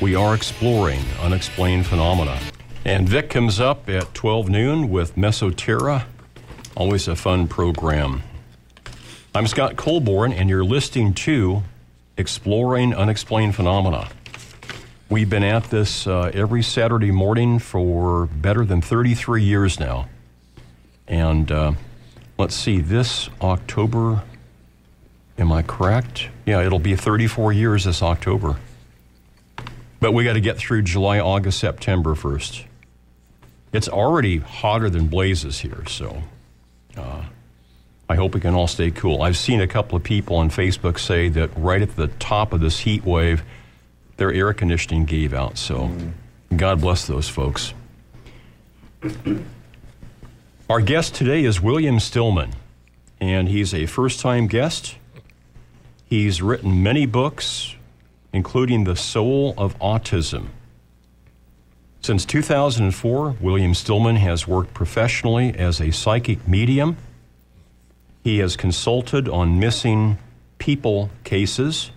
[0.00, 2.40] We are exploring unexplained phenomena.
[2.86, 6.06] And Vic comes up at 12 noon with Mesoterra.
[6.74, 8.22] Always a fun program.
[9.34, 11.62] I'm Scott Colborn, and you're listening to
[12.16, 14.08] Exploring Unexplained Phenomena.
[15.10, 20.08] We've been at this uh, every Saturday morning for better than 33 years now.
[21.06, 21.72] And uh,
[22.38, 24.22] let's see, this October
[25.38, 26.28] Am I correct?
[26.46, 28.56] Yeah, it'll be 34 years this October.
[30.00, 32.64] But we got to get through July, August, September first.
[33.72, 36.22] It's already hotter than blazes here, so
[36.96, 37.22] uh,
[38.08, 39.22] I hope we can all stay cool.
[39.22, 42.60] I've seen a couple of people on Facebook say that right at the top of
[42.60, 43.42] this heat wave,
[44.18, 45.56] their air conditioning gave out.
[45.56, 46.12] So mm.
[46.54, 47.72] God bless those folks.
[50.68, 52.52] Our guest today is William Stillman,
[53.20, 54.96] and he's a first time guest.
[56.12, 57.74] He's written many books,
[58.34, 60.48] including The Soul of Autism.
[62.02, 66.98] Since 2004, William Stillman has worked professionally as a psychic medium.
[68.22, 70.18] He has consulted on missing
[70.58, 71.90] people cases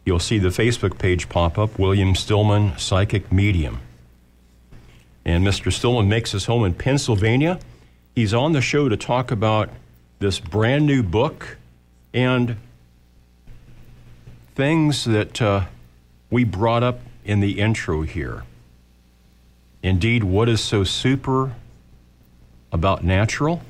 [0.05, 3.79] you'll see the Facebook page pop up William Stillman Psychic Medium.
[5.25, 5.73] And Mr.
[5.73, 7.59] Stillman makes his home in Pennsylvania.
[8.13, 9.69] He's on the show to talk about
[10.19, 11.57] this brand new book
[12.13, 12.57] and
[14.53, 15.65] things that uh,
[16.29, 18.43] we brought up in the intro here.
[19.83, 21.53] Indeed, what is so super
[22.71, 23.61] about natural?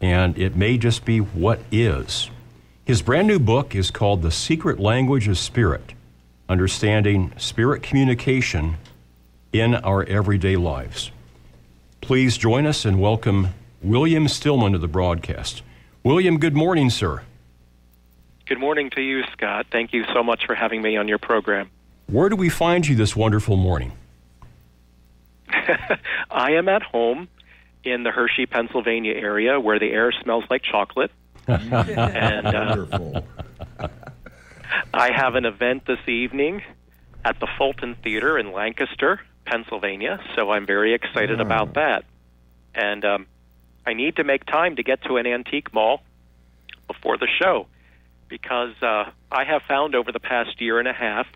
[0.00, 2.30] And it may just be what is.
[2.84, 5.92] His brand new book is called The Secret Language of Spirit
[6.48, 8.76] Understanding Spirit Communication
[9.52, 11.10] in our everyday lives.
[12.00, 13.48] Please join us and welcome
[13.82, 15.62] William Stillman to the broadcast.
[16.02, 17.22] William, good morning, sir.
[18.46, 19.66] Good morning to you, Scott.
[19.70, 21.70] Thank you so much for having me on your program.
[22.06, 23.92] Where do we find you this wonderful morning?
[26.30, 27.28] I am at home
[27.84, 31.10] in the Hershey, Pennsylvania area where the air smells like chocolate.
[31.46, 33.20] and uh,
[34.94, 36.62] I have an event this evening
[37.24, 41.44] at the Fulton Theater in Lancaster Pennsylvania, so I'm very excited oh.
[41.44, 42.04] about that.
[42.74, 43.26] And um,
[43.86, 46.02] I need to make time to get to an antique mall
[46.86, 47.66] before the show
[48.28, 51.26] because uh, I have found over the past year and a half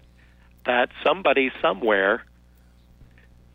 [0.65, 2.25] that somebody somewhere,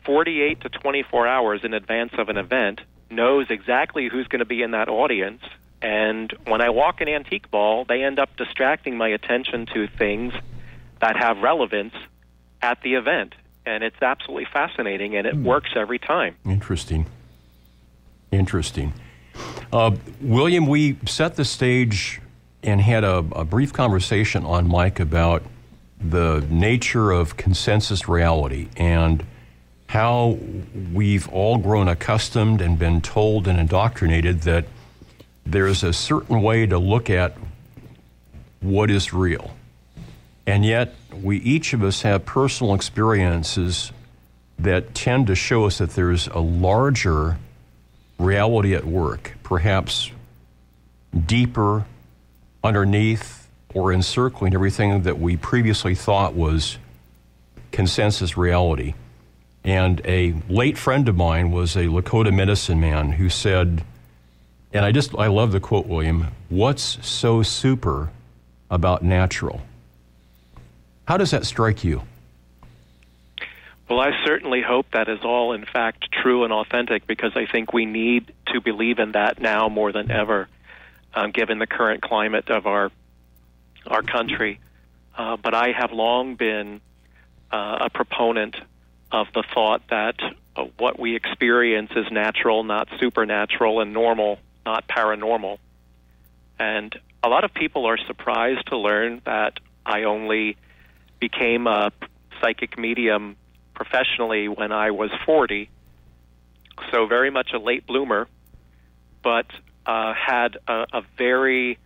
[0.04, 4.62] 48 to 24 hours in advance of an event, knows exactly who's going to be
[4.62, 5.42] in that audience.
[5.82, 10.32] And when I walk an antique mall, they end up distracting my attention to things
[11.00, 11.94] that have relevance
[12.62, 13.34] at the event.
[13.64, 15.44] And it's absolutely fascinating, and it mm.
[15.44, 16.36] works every time.
[16.44, 17.06] Interesting.
[18.30, 18.92] Interesting.
[19.72, 22.20] Uh, William, we set the stage
[22.62, 25.42] and had a, a brief conversation on mic about
[26.00, 29.24] the nature of consensus reality and
[29.88, 30.38] how
[30.92, 34.64] we've all grown accustomed and been told and indoctrinated that
[35.44, 37.36] there's a certain way to look at
[38.60, 39.54] what is real.
[40.46, 43.92] And yet, we each of us have personal experiences
[44.58, 47.38] that tend to show us that there's a larger
[48.18, 50.10] reality at work, perhaps
[51.26, 51.84] deeper,
[52.64, 56.78] underneath, or encircling everything that we previously thought was
[57.70, 58.94] consensus reality.
[59.64, 63.84] And a late friend of mine was a Lakota medicine man who said,
[64.72, 68.10] and I just, I love the quote, William, what's so super
[68.70, 69.60] about natural?
[71.12, 72.00] How does that strike you?
[73.86, 77.74] Well, I certainly hope that is all, in fact, true and authentic because I think
[77.74, 80.48] we need to believe in that now more than ever,
[81.12, 82.90] um, given the current climate of our
[83.86, 84.58] our country.
[85.14, 86.80] Uh, but I have long been
[87.50, 88.56] uh, a proponent
[89.10, 90.16] of the thought that
[90.56, 95.58] uh, what we experience is natural, not supernatural, and normal, not paranormal.
[96.58, 100.56] And a lot of people are surprised to learn that I only
[101.22, 101.92] became a
[102.40, 103.36] psychic medium
[103.74, 105.70] professionally when I was 40,
[106.90, 108.26] so very much a late bloomer,
[109.22, 109.46] but
[109.86, 111.78] uh, had a, a very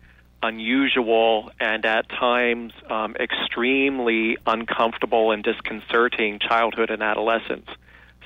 [0.42, 7.68] unusual and at times um, extremely uncomfortable and disconcerting childhood and adolescence.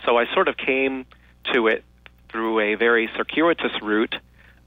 [0.07, 1.07] So I sort of came
[1.53, 1.83] to it
[2.29, 4.14] through a very circuitous route,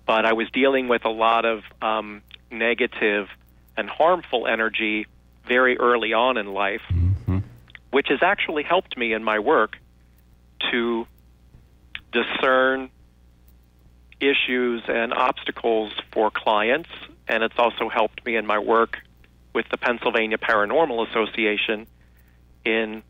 [0.05, 3.29] but I was dealing with a lot of um, negative
[3.77, 5.07] and harmful energy
[5.47, 6.81] very early on in life.
[6.89, 7.39] Mm-hmm
[7.93, 9.77] which has actually helped me in my work
[10.71, 11.05] to
[12.11, 12.89] discern
[14.19, 16.89] issues and obstacles for clients,
[17.27, 18.97] and it's also helped me in my work
[19.53, 21.85] with the Pennsylvania Paranormal Association
[22.65, 23.03] in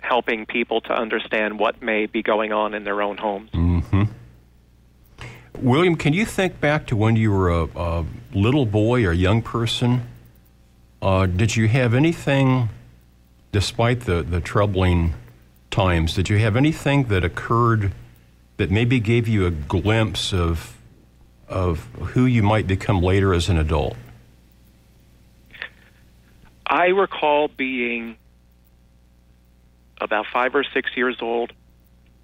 [0.00, 3.50] helping people to understand what may be going on in their own homes.
[3.52, 4.04] Mm-hmm.
[5.60, 9.40] William, can you think back to when you were a, a little boy or young
[9.40, 10.02] person?
[11.02, 12.68] Uh, did you have anything
[13.52, 15.14] despite the, the troubling
[15.70, 17.92] times, did you have anything that occurred
[18.56, 20.76] that maybe gave you a glimpse of,
[21.48, 21.80] of
[22.12, 23.96] who you might become later as an adult?
[26.66, 28.16] I recall being
[30.00, 31.52] about five or six years old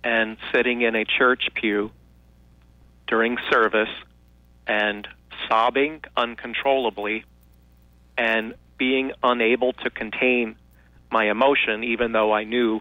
[0.04, 1.90] and sitting in a church pew
[3.06, 3.88] during service
[4.66, 5.06] and
[5.48, 7.24] sobbing uncontrollably
[8.16, 10.56] and being unable to contain
[11.10, 12.80] my emotion, even though I knew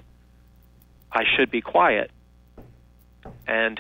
[1.12, 2.12] I should be quiet.
[3.48, 3.80] And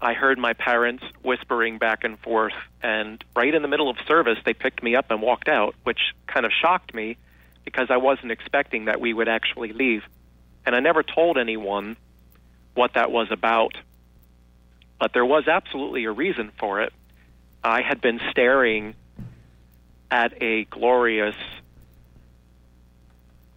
[0.00, 2.52] I heard my parents whispering back and forth,
[2.82, 5.98] and right in the middle of service, they picked me up and walked out, which
[6.26, 7.16] kind of shocked me
[7.64, 10.02] because I wasn't expecting that we would actually leave.
[10.64, 11.96] And I never told anyone
[12.74, 13.76] what that was about.
[15.00, 16.92] But there was absolutely a reason for it.
[17.64, 18.94] I had been staring
[20.10, 21.36] at a glorious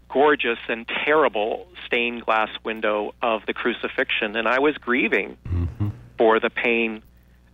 [0.10, 5.90] gorgeous and terrible stained glass window of the crucifixion, and I was grieving mm-hmm.
[6.18, 7.04] for the pain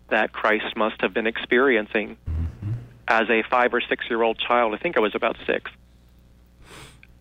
[0.10, 2.72] that Christ must have been experiencing mm-hmm.
[3.08, 4.74] as a five or six year old child.
[4.74, 5.70] I think I was about six.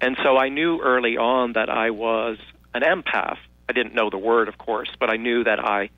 [0.00, 2.38] And so I knew early on that I was
[2.74, 3.38] an empath.
[3.68, 5.90] I didn't know the word, of course, but I knew that I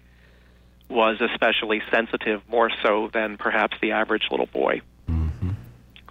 [0.88, 4.80] was especially sensitive, more so than perhaps the average little boy.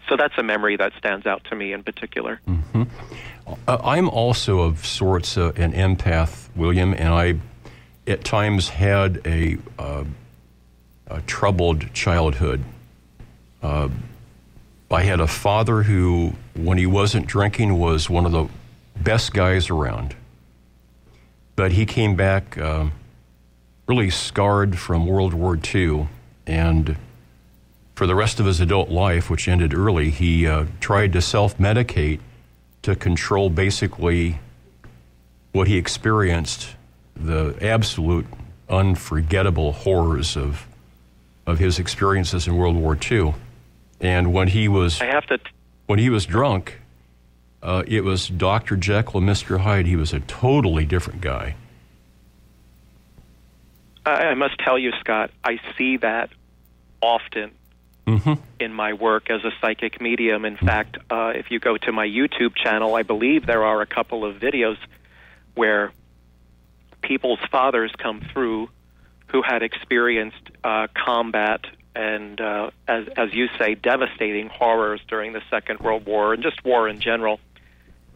[0.07, 2.39] So that's a memory that stands out to me in particular.
[2.47, 2.83] Mm-hmm.
[3.67, 7.35] Uh, I'm also of sorts uh, an empath, William, and I
[8.07, 10.03] at times had a, uh,
[11.07, 12.63] a troubled childhood.
[13.61, 13.89] Uh,
[14.91, 18.47] I had a father who, when he wasn't drinking, was one of the
[19.01, 20.15] best guys around.
[21.55, 22.87] But he came back uh,
[23.87, 26.07] really scarred from World War II,
[26.45, 26.95] and
[27.95, 31.57] for the rest of his adult life, which ended early, he uh, tried to self
[31.57, 32.19] medicate
[32.81, 34.39] to control basically
[35.53, 36.75] what he experienced,
[37.15, 38.27] the absolute
[38.69, 40.67] unforgettable horrors of,
[41.47, 43.33] of his experiences in World War II.
[44.01, 45.37] And when he was I have to.
[45.37, 45.43] T-
[45.87, 46.81] when he was drunk,
[47.63, 48.75] uh, it was Dr.
[48.75, 49.59] Jekyll and Mr.
[49.59, 49.85] Hyde.
[49.85, 51.55] He was a totally different guy.
[54.05, 56.29] I, I must tell you, Scott, I see that
[57.01, 57.51] often
[58.07, 58.33] Mm-hmm.
[58.59, 60.45] in my work as a psychic medium.
[60.45, 63.87] In fact, uh, if you go to my YouTube channel, I believe there are a
[63.87, 64.77] couple of videos
[65.55, 65.91] where
[67.01, 68.69] people's fathers come through
[69.27, 75.41] who had experienced uh, combat and, uh, as, as you say, devastating horrors during the
[75.49, 77.39] Second World War and just war in general,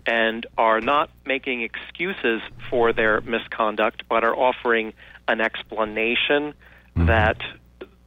[0.06, 4.94] and are not making excuses for their misconduct, but are offering
[5.28, 6.54] an explanation
[6.96, 7.42] that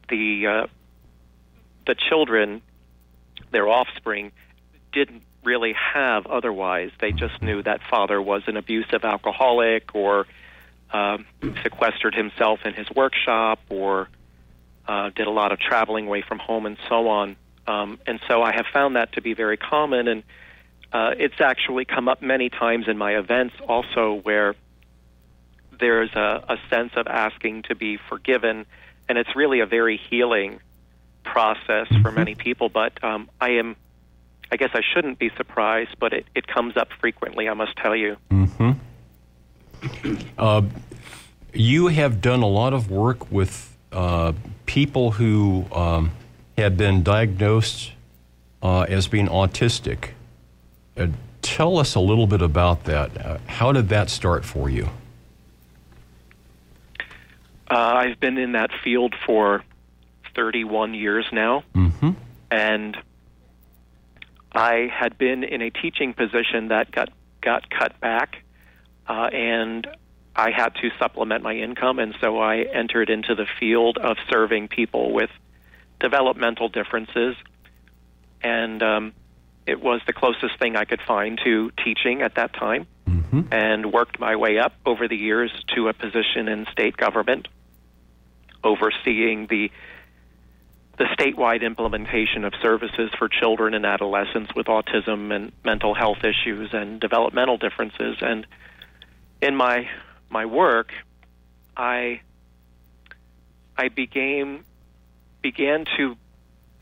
[0.08, 0.66] the uh,
[1.86, 2.62] the children,
[3.50, 4.32] their offspring,
[4.92, 6.90] didn't really have otherwise.
[7.00, 10.26] They just knew that father was an abusive alcoholic or
[10.92, 11.26] um,
[11.62, 14.08] sequestered himself in his workshop or
[14.86, 17.36] uh, did a lot of traveling away from home and so on.
[17.66, 20.22] Um, and so I have found that to be very common, and
[20.92, 24.56] uh, it's actually come up many times in my events also where
[25.78, 28.66] there's a, a sense of asking to be forgiven,
[29.08, 30.60] and it's really a very healing
[31.24, 32.68] process for many people.
[32.68, 33.76] But um, I am,
[34.50, 37.96] I guess I shouldn't be surprised, but it, it comes up frequently, I must tell
[37.96, 38.16] you.
[40.38, 40.62] Uh,
[41.52, 44.32] you have done a lot of work with uh,
[44.66, 46.12] people who um,
[46.56, 47.92] have been diagnosed
[48.62, 50.10] uh, as being autistic.
[50.96, 51.08] Uh,
[51.42, 53.16] tell us a little bit about that.
[53.16, 54.88] Uh, how did that start for you?
[57.70, 59.64] Uh, I've been in that field for
[60.34, 62.10] 31 years now, Mm-hmm.
[62.50, 62.96] and
[64.54, 67.08] I had been in a teaching position that got
[67.40, 68.36] got cut back,
[69.08, 69.86] uh, and
[70.36, 74.68] I had to supplement my income, and so I entered into the field of serving
[74.68, 75.30] people with
[76.00, 77.36] developmental differences,
[78.42, 79.12] and um,
[79.66, 83.52] it was the closest thing I could find to teaching at that time, Mm-hmm.
[83.52, 87.48] and worked my way up over the years to a position in state government,
[88.62, 89.70] overseeing the
[91.03, 96.70] the statewide implementation of services for children and adolescents with autism and mental health issues
[96.72, 98.18] and developmental differences.
[98.20, 98.46] And
[99.40, 99.88] in my
[100.30, 100.92] my work,
[101.76, 102.20] I
[103.76, 104.64] I became
[105.42, 106.16] began to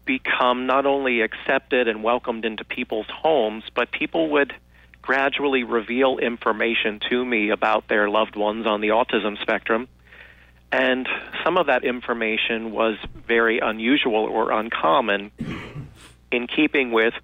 [0.05, 4.53] become not only accepted and welcomed into people's homes, but people would
[5.01, 9.89] gradually reveal information to me about their loved ones on the autism spectrum.
[10.73, 11.09] And
[11.45, 12.97] some of that information was
[13.27, 15.33] very unusual or uncommon
[16.31, 17.15] in keeping with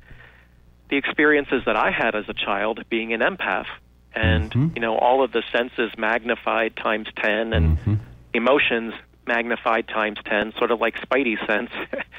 [0.90, 3.66] the experiences that I had as a child being an empath.
[4.14, 8.00] And, you know, all of the senses magnified times 10 and
[8.32, 8.94] emotions
[9.26, 11.70] magnified times 10, sort of like Spidey sense.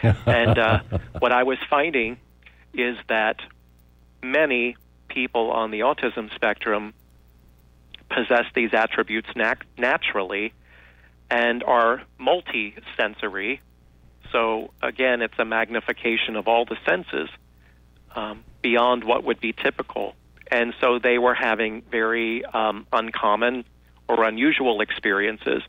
[0.25, 0.80] and uh,
[1.19, 2.17] what I was finding
[2.73, 3.39] is that
[4.21, 4.75] many
[5.07, 6.93] people on the autism spectrum
[8.09, 10.53] possess these attributes nat- naturally
[11.30, 13.61] and are multi-sensory.
[14.32, 17.30] So again, it's a magnification of all the senses
[18.15, 20.15] um, beyond what would be typical.
[20.49, 23.65] And so they were having very um, uncommon
[24.07, 25.61] or unusual experiences.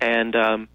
[0.00, 0.68] And um,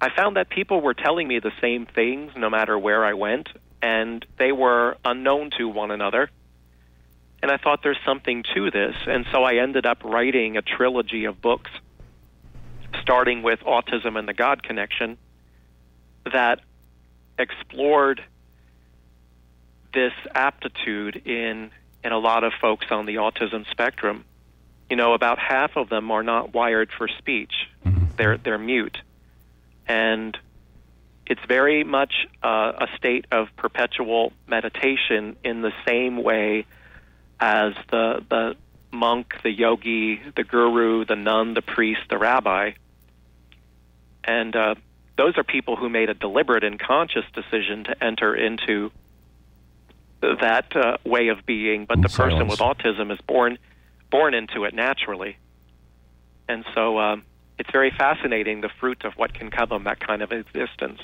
[0.00, 3.48] I found that people were telling me the same things no matter where I went,
[3.80, 6.30] and they were unknown to one another.
[7.40, 8.96] And I thought there's something to this.
[9.06, 11.70] And so I ended up writing a trilogy of books,
[13.00, 15.18] starting with Autism and the God Connection,
[16.32, 16.60] that
[17.38, 18.22] explored
[19.94, 21.70] this aptitude in,
[22.04, 24.24] in a lot of folks on the autism spectrum.
[24.90, 27.52] You know, about half of them are not wired for speech.
[28.16, 28.98] They're, they're mute.
[29.86, 30.36] And
[31.28, 36.66] it's very much uh, a state of perpetual meditation in the same way
[37.38, 38.56] as the the
[38.90, 42.72] monk, the yogi, the guru, the nun, the priest, the rabbi.
[44.24, 44.74] And uh,
[45.16, 48.90] those are people who made a deliberate and conscious decision to enter into
[50.20, 53.58] that uh, way of being, but the person with autism is born
[54.10, 55.36] born into it naturally.
[56.48, 57.24] And so um,
[57.58, 61.00] it's very fascinating the fruit of what can come of that kind of existence.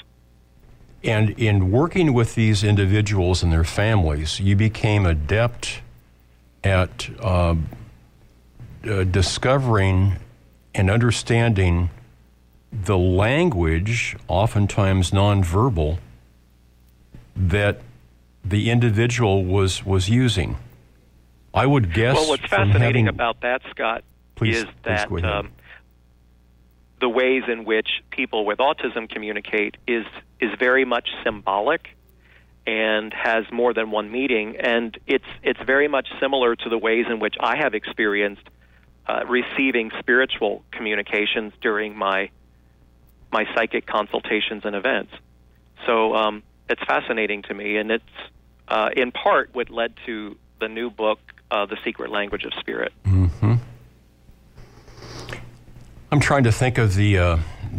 [1.02, 5.82] And in working with these individuals and their families, you became adept
[6.64, 7.54] at uh,
[8.88, 10.16] uh, discovering
[10.74, 11.90] and understanding
[12.72, 15.98] the language, oftentimes nonverbal,
[17.36, 17.80] that
[18.44, 20.56] the individual was was using.
[21.52, 22.16] I would guess.
[22.16, 24.02] Well, what's fascinating having- about that, Scott,
[24.34, 25.52] Please- is that um,
[27.00, 30.04] the ways in which people with autism communicate is
[30.40, 31.96] is very much symbolic,
[32.66, 37.06] and has more than one meeting, and it's it's very much similar to the ways
[37.08, 38.48] in which I have experienced
[39.06, 42.30] uh, receiving spiritual communications during my
[43.32, 45.12] my psychic consultations and events.
[45.86, 48.04] So um, it's fascinating to me, and it's
[48.68, 51.18] uh, in part what led to the new book,
[51.50, 52.92] uh, The Secret Language of Spirit.
[53.04, 53.54] Mm-hmm.
[56.10, 57.38] I'm trying to think of the uh,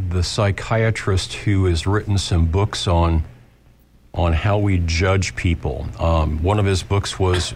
[0.10, 3.24] the psychiatrist who has written some books on
[4.16, 5.86] on how we judge people.
[6.00, 7.54] Um, one of his books was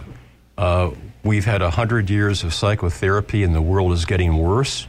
[0.56, 0.90] uh,
[1.24, 4.86] "We've had a hundred years of psychotherapy, and the world is getting worse."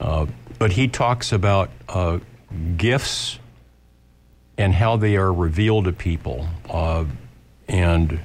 [0.00, 0.26] Uh,
[0.58, 2.18] but he talks about uh,
[2.76, 3.38] gifts
[4.56, 6.46] and how they are revealed to people.
[6.68, 7.04] Uh,
[7.68, 8.20] and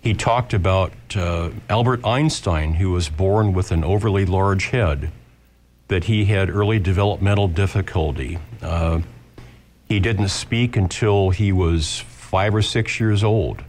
[0.00, 5.10] he talked about uh, Albert Einstein, who was born with an overly large head,
[5.88, 8.38] that he had early developmental difficulty.
[9.90, 13.64] He didn't speak until he was five or six years old.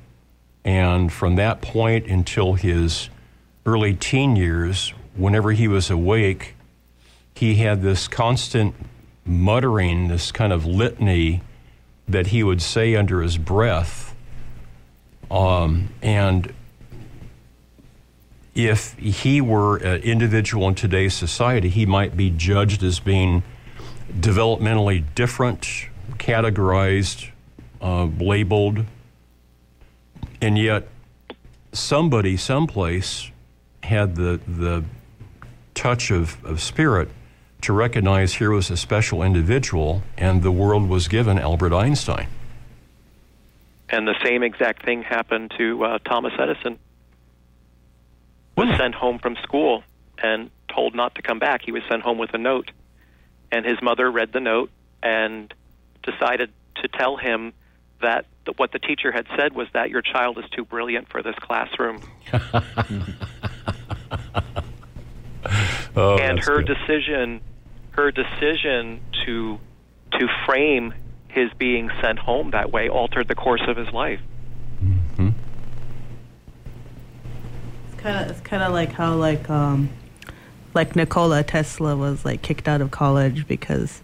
[0.63, 3.09] And from that point until his
[3.65, 6.53] early teen years, whenever he was awake,
[7.33, 8.75] he had this constant
[9.25, 11.41] muttering, this kind of litany
[12.07, 14.15] that he would say under his breath.
[15.31, 16.53] Um, and
[18.53, 23.41] if he were an individual in today's society, he might be judged as being
[24.19, 25.87] developmentally different,
[26.21, 27.29] categorized,
[27.81, 28.85] uh, labeled,
[30.39, 30.87] and yet
[31.73, 33.31] somebody, someplace,
[33.83, 34.83] had the the
[35.73, 37.09] touch of, of spirit
[37.61, 42.27] to recognize here was a special individual, and the world was given Albert Einstein.
[43.89, 46.77] And the same exact thing happened to uh, Thomas Edison.
[48.55, 49.83] Was sent home from school
[50.21, 51.61] and told not to come back.
[51.63, 52.71] He was sent home with a note,
[53.51, 54.69] and his mother read the note
[55.01, 55.53] and
[56.03, 57.53] decided to tell him
[58.01, 58.25] that
[58.57, 62.01] what the teacher had said was that your child is too brilliant for this classroom.
[65.95, 66.75] oh, and her good.
[66.75, 67.41] decision
[67.91, 69.59] her decision to
[70.13, 70.93] to frame
[71.27, 74.19] his being sent home that way altered the course of his life.
[74.83, 75.29] Mm-hmm.
[77.91, 79.89] It's kind of it's kind of like how like um
[80.73, 84.01] like Nikola Tesla was like kicked out of college because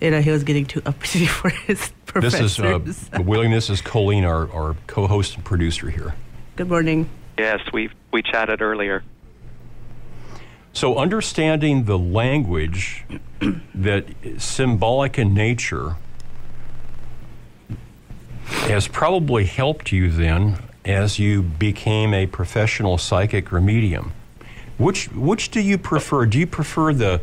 [0.00, 2.56] you know he was getting too uppity for his professors.
[2.56, 3.52] This is uh, William.
[3.52, 6.14] This is Colleen, our, our co-host and producer here.
[6.56, 7.08] Good morning.
[7.38, 9.02] Yes, we we chatted earlier.
[10.72, 13.04] So, understanding the language
[13.74, 15.96] that is symbolic in nature
[18.46, 24.12] has probably helped you then as you became a professional psychic or medium.
[24.78, 26.26] Which which do you prefer?
[26.26, 27.20] Do you prefer the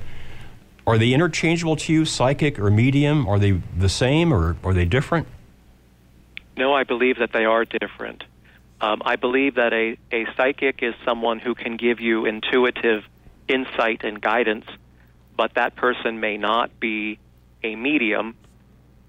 [0.88, 3.28] are they interchangeable to you, psychic or medium?
[3.28, 5.28] Are they the same or are they different?
[6.58, 8.24] No, I believe that they are different.
[8.82, 13.04] Um, I believe that a, a psychic is someone who can give you intuitive
[13.48, 14.66] insight and guidance,
[15.36, 17.20] but that person may not be
[17.64, 18.36] a medium.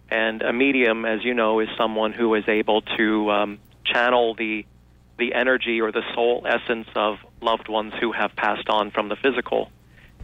[0.09, 4.65] And a medium, as you know, is someone who is able to um, channel the
[5.19, 9.17] the energy or the soul essence of loved ones who have passed on from the
[9.17, 9.71] physical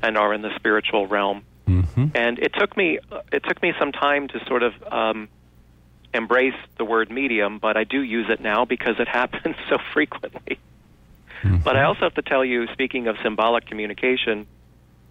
[0.03, 1.44] and are in the spiritual realm.
[1.68, 2.07] Mm-hmm.
[2.14, 2.98] And it took me
[3.32, 5.28] it took me some time to sort of um,
[6.12, 10.59] embrace the word medium, but I do use it now because it happens so frequently.
[11.42, 11.59] Mm-hmm.
[11.59, 14.46] But I also have to tell you, speaking of symbolic communication,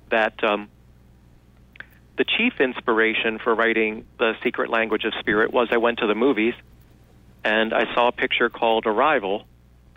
[0.10, 0.70] that um,
[2.18, 6.16] the chief inspiration for writing The Secret Language of Spirit was I went to the
[6.16, 6.54] movies
[7.44, 9.46] and I saw a picture called Arrival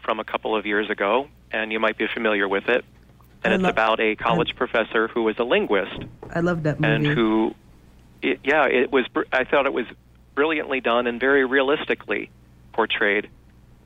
[0.03, 2.85] from a couple of years ago, and you might be familiar with it.
[3.45, 6.05] And I it's lo- about a college I, professor who was a linguist.
[6.31, 6.95] I love that movie.
[6.95, 7.55] And who,
[8.23, 9.05] it, yeah, it was.
[9.33, 9.87] I thought it was
[10.35, 12.31] brilliantly done and very realistically
[12.73, 13.29] portrayed.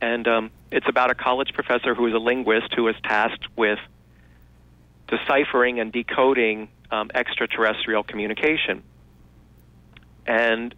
[0.01, 3.81] And um, it's about a college professor who is a linguist who is tasked with
[5.09, 8.83] deciphering and decoding um, extraterrestrial communication.
[10.27, 10.75] And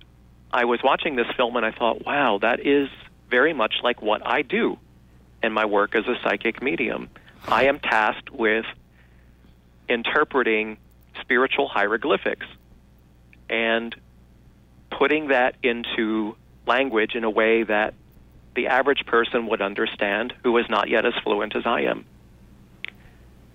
[0.53, 2.89] I was watching this film and I thought, wow, that is
[3.28, 4.78] very much like what I do
[5.43, 7.09] in my work as a psychic medium.
[7.49, 8.66] I am tasked with
[9.88, 10.78] interpreting
[11.20, 12.47] spiritual hieroglyphics
[13.49, 13.95] and
[14.91, 16.36] putting that into
[16.66, 17.95] language in a way that
[18.55, 22.05] the average person would understand who is not yet as fluent as I am.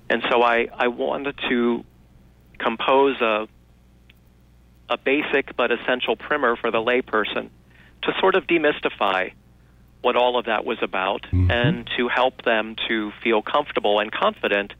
[0.10, 1.84] And so I, I wanted to
[2.58, 3.48] compose a,
[4.90, 7.50] a basic but essential primer for the layperson
[8.04, 9.34] to sort of demystify
[10.06, 11.50] what all of that was about mm-hmm.
[11.50, 14.72] and to help them to feel comfortable and confident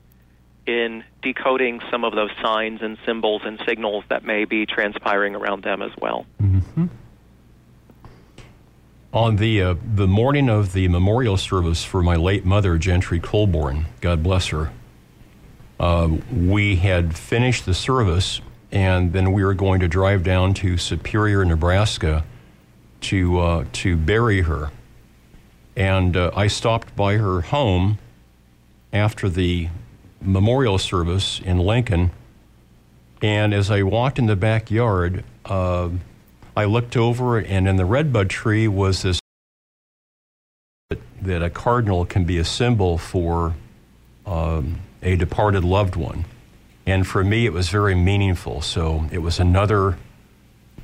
[0.68, 5.64] in decoding some of those signs and symbols and signals that may be transpiring around
[5.64, 6.28] them as well.
[6.40, 6.86] Mm-hmm.
[9.14, 13.88] On the uh, the morning of the memorial service for my late mother, Gentry Colborn,
[14.02, 14.72] God bless her,
[15.80, 20.78] uh, we had finished the service, and then we were going to drive down to
[20.78, 22.24] Superior, Nebraska,
[23.02, 24.70] to uh, to bury her.
[25.76, 27.98] And uh, I stopped by her home
[28.94, 29.70] after the
[30.22, 32.12] memorial service in Lincoln,
[33.22, 35.90] and as I walked in the backyard, uh,
[36.56, 39.20] I looked over, and in the redbud tree was this
[41.22, 43.56] that a cardinal can be a symbol for
[44.26, 46.26] um, a departed loved one.
[46.86, 48.62] And for me, it was very meaningful.
[48.62, 49.98] So it was another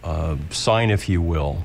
[0.04, 1.64] uh, sign, if you will,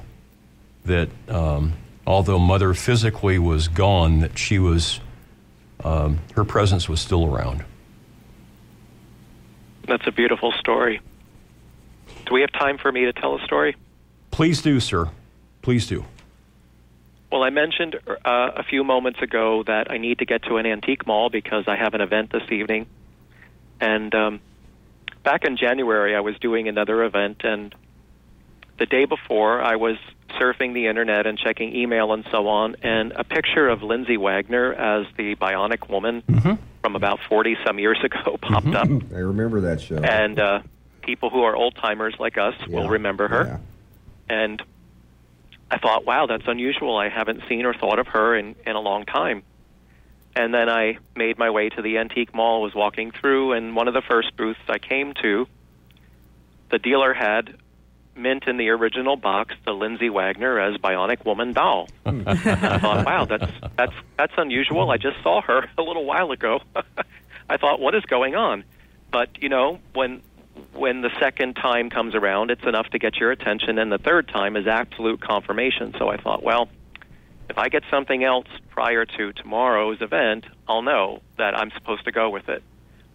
[0.85, 1.73] that um,
[2.07, 5.01] although mother physically was gone, that she was,
[5.85, 7.65] um, her presence was still around.
[9.87, 11.01] That's a beautiful story.
[12.27, 13.77] Do we have time for me to tell a story?
[14.31, 15.11] Please do, sir.
[15.63, 16.05] Please do.
[17.31, 20.67] Well, I mentioned uh, a few moments ago that I need to get to an
[20.67, 22.87] antique mall because I have an event this evening.
[23.81, 24.41] And um,
[25.23, 27.75] back in January, I was doing another event, and
[28.79, 29.97] the day before, I was
[30.41, 34.73] surfing the internet and checking email and so on, and a picture of Lindsay Wagner
[34.75, 36.55] as the Bionic Woman mm-hmm.
[36.83, 38.97] from about 40 some years ago popped mm-hmm.
[38.97, 39.13] up.
[39.13, 39.97] I remember that show.
[39.97, 40.61] And uh,
[41.03, 42.77] people who are old timers like us yeah.
[42.77, 43.45] will remember her.
[43.47, 43.59] Yeah.
[44.29, 44.63] And
[45.71, 46.97] I thought, wow, that's unusual.
[46.97, 49.43] I haven't seen or thought of her in, in a long time.
[50.35, 53.89] And then I made my way to the antique mall, was walking through, and one
[53.89, 55.49] of the first booths I came to,
[56.71, 57.57] the dealer had
[58.17, 61.89] mint in the original box the Lindsay Wagner as Bionic Woman doll.
[62.07, 64.91] I thought, wow, that's that's that's unusual.
[64.91, 66.61] I just saw her a little while ago.
[67.49, 68.65] I thought, what is going on?
[69.11, 70.23] But you know, when
[70.73, 74.29] when the second time comes around, it's enough to get your attention, and the third
[74.29, 75.95] time is absolute confirmation.
[75.99, 76.69] So I thought, well,
[77.49, 82.13] if I get something else prior to tomorrow's event, I'll know that I'm supposed to
[82.13, 82.63] go with it.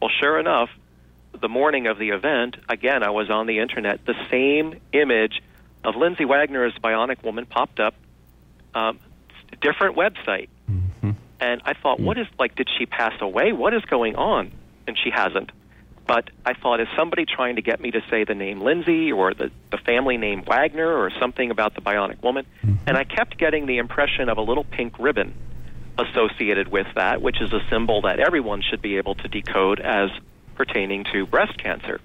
[0.02, 0.70] Well, sure enough,
[1.40, 4.06] the morning of the event, again, I was on the internet.
[4.06, 5.42] The same image
[5.84, 7.96] of Lindsay Wagner as Bionic Woman popped up,
[8.74, 9.00] um,
[9.62, 10.50] different website.
[10.70, 11.12] Mm-hmm.
[11.40, 12.56] And I thought, what is like?
[12.56, 13.52] Did she pass away?
[13.52, 14.52] What is going on?
[14.88, 15.52] And she hasn't.
[16.06, 19.34] But I thought, is somebody trying to get me to say the name Lindsay or
[19.34, 22.46] the, the family name Wagner or something about the bionic woman?
[22.64, 22.84] Mm-hmm.
[22.88, 25.34] And I kept getting the impression of a little pink ribbon
[25.98, 30.10] associated with that, which is a symbol that everyone should be able to decode as
[30.62, 32.00] pertaining to breast cancer.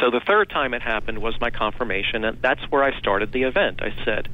[0.00, 3.42] So the third time it happened was my confirmation, and that's where I started the
[3.42, 3.82] event.
[3.82, 4.28] I said,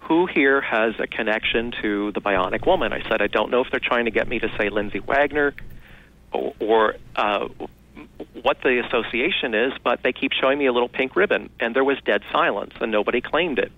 [0.00, 2.92] Who here has a connection to the bionic woman?
[2.92, 5.54] I said, I don't know if they're trying to get me to say Lindsay Wagner
[6.30, 7.48] or, or uh,
[8.42, 11.84] what the association is, but they keep showing me a little pink ribbon, and there
[11.84, 13.72] was dead silence, and nobody claimed it.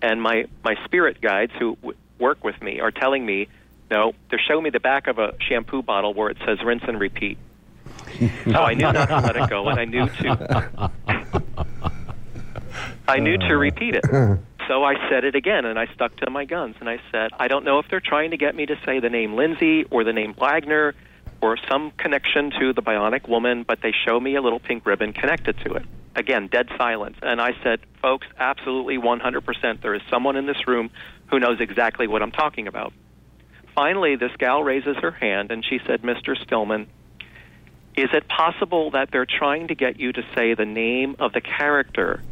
[0.00, 3.48] And my my spirit guides who w- work with me are telling me,
[3.90, 6.98] no, they're showing me the back of a shampoo bottle where it says rinse and
[6.98, 7.36] repeat.
[8.44, 10.90] So I knew not to let it go, and I knew to
[13.06, 14.04] I knew to repeat it.
[14.68, 17.48] So I said it again, and I stuck to my guns, and I said, I
[17.48, 20.12] don't know if they're trying to get me to say the name Lindsay or the
[20.12, 20.94] name Wagner
[21.42, 25.12] or some connection to the bionic woman, but they show me a little pink ribbon
[25.12, 25.84] connected to it.
[26.16, 27.18] Again, dead silence.
[27.20, 30.90] And I said, folks, absolutely 100%, there is someone in this room
[31.26, 32.94] who knows exactly what I'm talking about.
[33.74, 36.36] Finally, this gal raises her hand and she said, Mr.
[36.42, 36.86] Stillman,
[37.96, 41.40] is it possible that they're trying to get you to say the name of the
[41.40, 42.22] character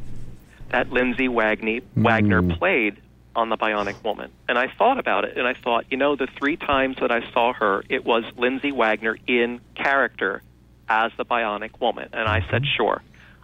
[0.71, 1.85] that Lindsay Wagner, mm.
[1.97, 2.97] Wagner played
[3.35, 4.31] on the Bionic Woman.
[4.49, 7.31] And I thought about it, and I thought, you know, the three times that I
[7.33, 10.43] saw her, it was Lindsay Wagner in character
[10.89, 12.09] as the Bionic Woman.
[12.13, 12.77] And I said, mm-hmm.
[12.77, 13.03] sure.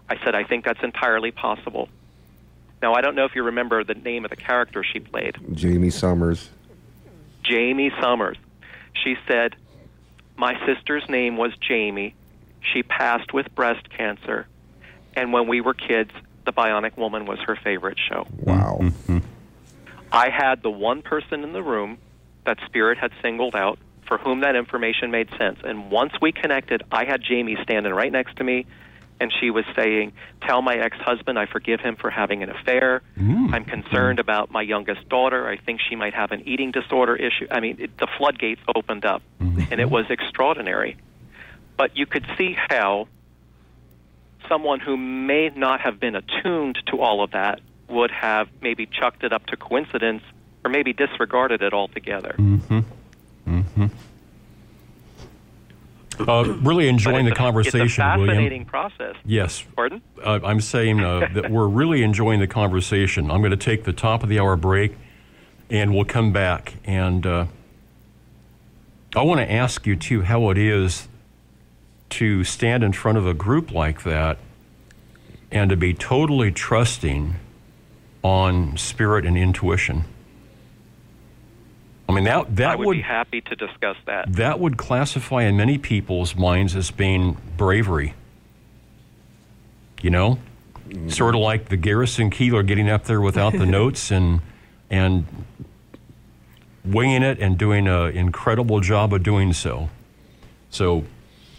[0.08, 1.88] I said, I think that's entirely possible.
[2.80, 5.36] Now, I don't know if you remember the name of the character she played.
[5.60, 6.48] Jaime Sommers.
[7.46, 8.36] Jaime Sommers.
[9.04, 9.54] She said,
[10.38, 12.14] My sister's name was Jamie.
[12.72, 14.46] She passed with breast cancer.
[15.14, 16.12] And when we were kids,
[16.46, 18.24] The Bionic Woman was her favorite show.
[18.38, 18.78] Wow.
[18.80, 19.18] Mm-hmm.
[20.12, 21.98] I had the one person in the room
[22.46, 25.58] that Spirit had singled out for whom that information made sense.
[25.64, 28.64] And once we connected, I had Jamie standing right next to me,
[29.20, 30.12] and she was saying,
[30.42, 33.02] Tell my ex husband I forgive him for having an affair.
[33.18, 33.52] Mm.
[33.52, 34.22] I'm concerned mm.
[34.22, 35.48] about my youngest daughter.
[35.48, 37.46] I think she might have an eating disorder issue.
[37.50, 39.72] I mean, it, the floodgates opened up, mm-hmm.
[39.72, 40.96] and it was extraordinary.
[41.76, 43.08] But you could see how
[44.48, 49.24] someone who may not have been attuned to all of that would have maybe chucked
[49.24, 50.22] it up to coincidence
[50.64, 52.34] or maybe disregarded it altogether.
[52.38, 52.80] Mm-hmm.
[53.46, 53.86] Mm-hmm.
[56.20, 58.64] Uh, really enjoying the a, conversation, it's a fascinating William.
[58.64, 59.16] process.
[59.24, 59.64] Yes.
[59.76, 60.02] Pardon?
[60.22, 63.30] Uh, I'm saying uh, that we're really enjoying the conversation.
[63.30, 64.96] I'm going to take the top of the hour break,
[65.70, 66.74] and we'll come back.
[66.84, 67.46] And uh,
[69.14, 71.08] I want to ask you too how it is
[72.10, 74.38] to stand in front of a group like that
[75.50, 77.36] and to be totally trusting
[78.22, 80.04] on spirit and intuition.
[82.08, 84.32] I mean that that I would, would be happy to discuss that.
[84.32, 88.14] that would classify in many people's minds as being bravery.
[90.00, 90.38] You know,
[90.88, 91.12] mm.
[91.12, 94.40] sort of like the Garrison Keillor getting up there without the notes and
[94.88, 95.26] and
[96.84, 99.90] winging it and doing an incredible job of doing so.
[100.70, 101.04] So,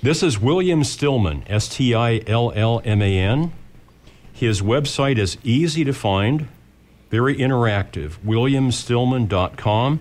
[0.01, 3.51] this is William Stillman, S T I L L M A N.
[4.33, 6.47] His website is easy to find,
[7.09, 9.99] very interactive, williamstillman.com.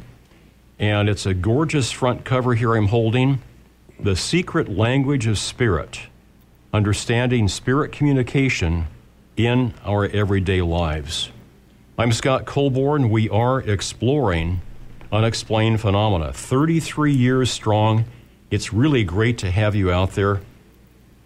[0.78, 3.42] And it's a gorgeous front cover here I'm holding
[3.98, 6.02] The Secret Language of Spirit
[6.72, 8.86] Understanding Spirit Communication
[9.36, 11.30] in Our Everyday Lives.
[11.98, 13.10] I'm Scott Colborn.
[13.10, 14.60] We are exploring
[15.10, 16.32] unexplained phenomena.
[16.32, 18.04] 33 years strong.
[18.52, 20.42] It's really great to have you out there.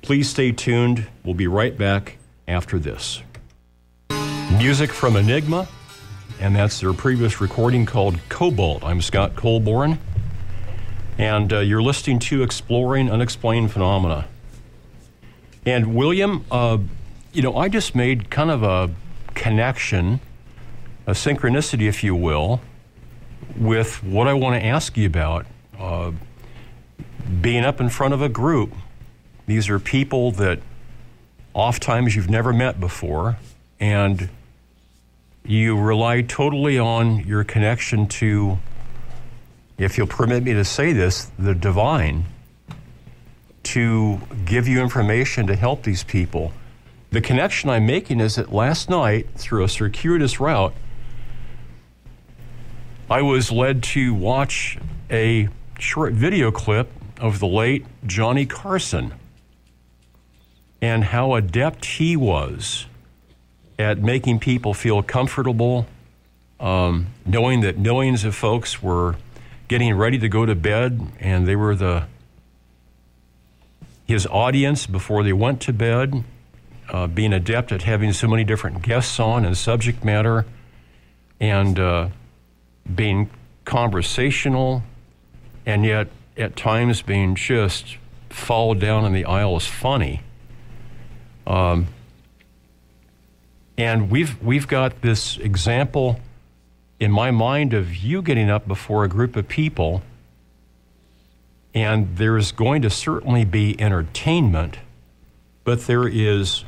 [0.00, 1.08] Please stay tuned.
[1.24, 2.16] We'll be right back
[2.48, 3.20] after this.
[4.56, 5.68] Music from Enigma
[6.42, 8.82] and that's their previous recording called Cobalt.
[8.82, 10.00] I'm Scott Colborn,
[11.16, 14.26] and uh, you're listening to Exploring Unexplained Phenomena.
[15.64, 16.78] And William, uh,
[17.32, 18.90] you know, I just made kind of a
[19.34, 20.18] connection,
[21.06, 22.60] a synchronicity, if you will,
[23.56, 25.46] with what I want to ask you about.
[25.78, 26.10] Uh,
[27.40, 28.72] being up in front of a group,
[29.46, 30.58] these are people that
[31.54, 33.38] oftentimes you've never met before,
[33.78, 34.28] and
[35.44, 38.58] you rely totally on your connection to,
[39.78, 42.24] if you'll permit me to say this, the divine
[43.64, 46.52] to give you information to help these people.
[47.10, 50.74] The connection I'm making is that last night, through a circuitous route,
[53.10, 54.78] I was led to watch
[55.10, 56.90] a short video clip
[57.20, 59.14] of the late Johnny Carson
[60.80, 62.86] and how adept he was
[63.82, 65.86] at making people feel comfortable,
[66.60, 69.16] um, knowing that millions of folks were
[69.66, 72.04] getting ready to go to bed and they were the
[74.04, 76.22] his audience before they went to bed,
[76.90, 80.44] uh, being adept at having so many different guests on and subject matter,
[81.40, 82.08] and uh,
[82.94, 83.30] being
[83.64, 84.82] conversational,
[85.64, 87.96] and yet at times being just
[88.28, 90.20] fall down in the aisle is funny.
[91.46, 91.86] Um,
[93.76, 96.20] and we've we've got this example
[97.00, 100.02] in my mind of you getting up before a group of people
[101.74, 104.78] and there's going to certainly be entertainment,
[105.64, 106.64] but there is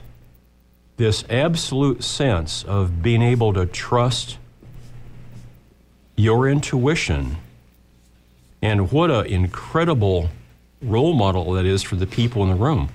[0.97, 4.39] this absolute sense of being able to trust
[6.17, 7.37] your intuition.
[8.63, 10.31] And what an incredible
[10.81, 12.91] role model that is for the people in the room.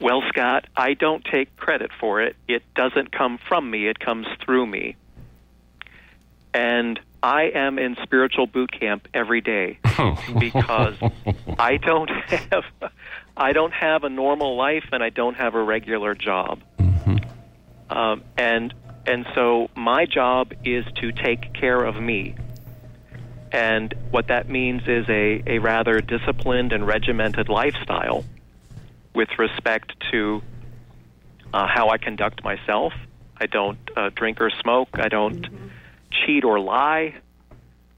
[0.00, 2.36] Well, Scott, I don't take credit for it.
[2.46, 4.96] It doesn't come from me, it comes through me.
[6.52, 9.78] And I am in spiritual boot camp every day
[10.38, 10.94] because
[11.58, 12.64] I don't have
[13.36, 16.60] I don't have a normal life and I don't have a regular job.
[16.78, 17.16] Mm-hmm.
[17.96, 18.72] Um, and
[19.06, 22.36] and so my job is to take care of me.
[23.52, 28.24] And what that means is a, a rather disciplined and regimented lifestyle
[29.16, 30.42] with respect to
[31.52, 32.92] uh, how I conduct myself.
[33.38, 34.90] I don't uh, drink or smoke.
[34.92, 35.66] I don't mm-hmm.
[36.10, 37.14] cheat or lie.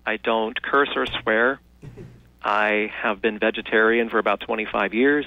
[0.06, 1.60] I don't curse or swear.
[2.42, 5.26] I have been vegetarian for about 25 years.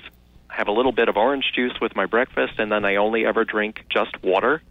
[0.50, 3.26] I have a little bit of orange juice with my breakfast, and then I only
[3.26, 4.62] ever drink just water.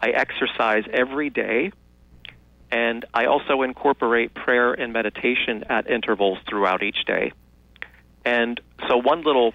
[0.00, 1.70] I exercise every day,
[2.70, 7.32] and I also incorporate prayer and meditation at intervals throughout each day.
[8.24, 8.58] And
[8.88, 9.54] so, one little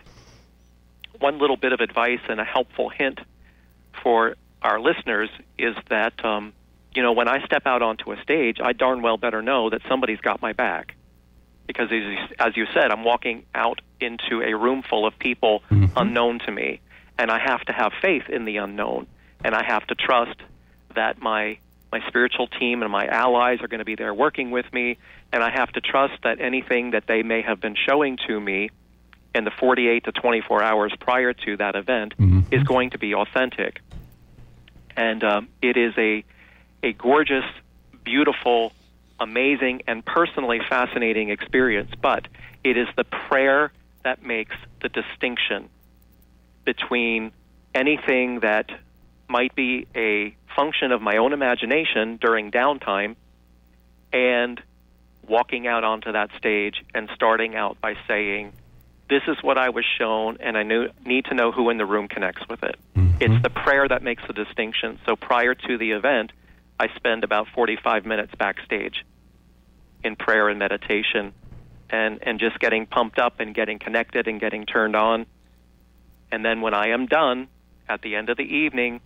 [1.20, 3.20] one little bit of advice and a helpful hint
[4.04, 6.54] for our listeners is that um,
[6.94, 9.82] you know when I step out onto a stage, I darn well better know that
[9.88, 10.96] somebody's got my back
[11.70, 15.62] because as you, as you said, I'm walking out into a room full of people
[15.70, 15.96] mm-hmm.
[15.96, 16.82] unknown to me,
[17.18, 19.06] and I have to have faith in the unknown,
[19.44, 20.40] and I have to trust
[20.96, 21.60] that my
[21.92, 24.98] my spiritual team and my allies are going to be there working with me,
[25.32, 28.72] and I have to trust that anything that they may have been showing to me
[29.36, 32.54] in the 48 to 24 hours prior to that event mm-hmm.
[32.54, 33.82] is going to be authentic.
[34.96, 36.24] And um, it is a,
[36.84, 37.46] a gorgeous,
[38.04, 38.74] beautiful,
[39.20, 41.92] amazing, and personally fascinating experience.
[42.02, 42.28] But
[42.64, 43.72] It is the prayer
[44.04, 45.70] that makes the distinction
[46.66, 47.32] between
[47.74, 48.70] anything that
[49.28, 53.16] might be a function of my own imagination during downtime
[54.12, 54.62] and
[55.28, 58.52] walking out onto that stage and starting out by saying,
[59.10, 61.86] This is what I was shown, and I knew, need to know who in the
[61.86, 62.78] room connects with it.
[62.96, 63.22] Mm-hmm.
[63.22, 65.00] It's the prayer that makes the distinction.
[65.06, 66.32] So prior to the event,
[66.80, 69.04] I spend about 45 minutes backstage
[70.04, 71.34] in prayer and meditation
[71.90, 75.26] and, and just getting pumped up and getting connected and getting turned on.
[76.32, 77.48] And then when I am done,
[77.90, 79.02] at the end of the evening,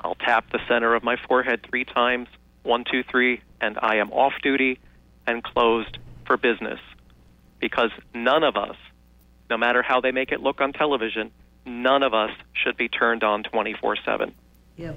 [0.00, 2.28] I'll tap the center of my forehead three times
[2.62, 4.80] one, two, three, and I am off duty
[5.26, 6.80] and closed for business.
[7.60, 8.76] Because none of us,
[9.48, 11.30] no matter how they make it look on television,
[11.66, 14.34] none of us should be turned on 24 7.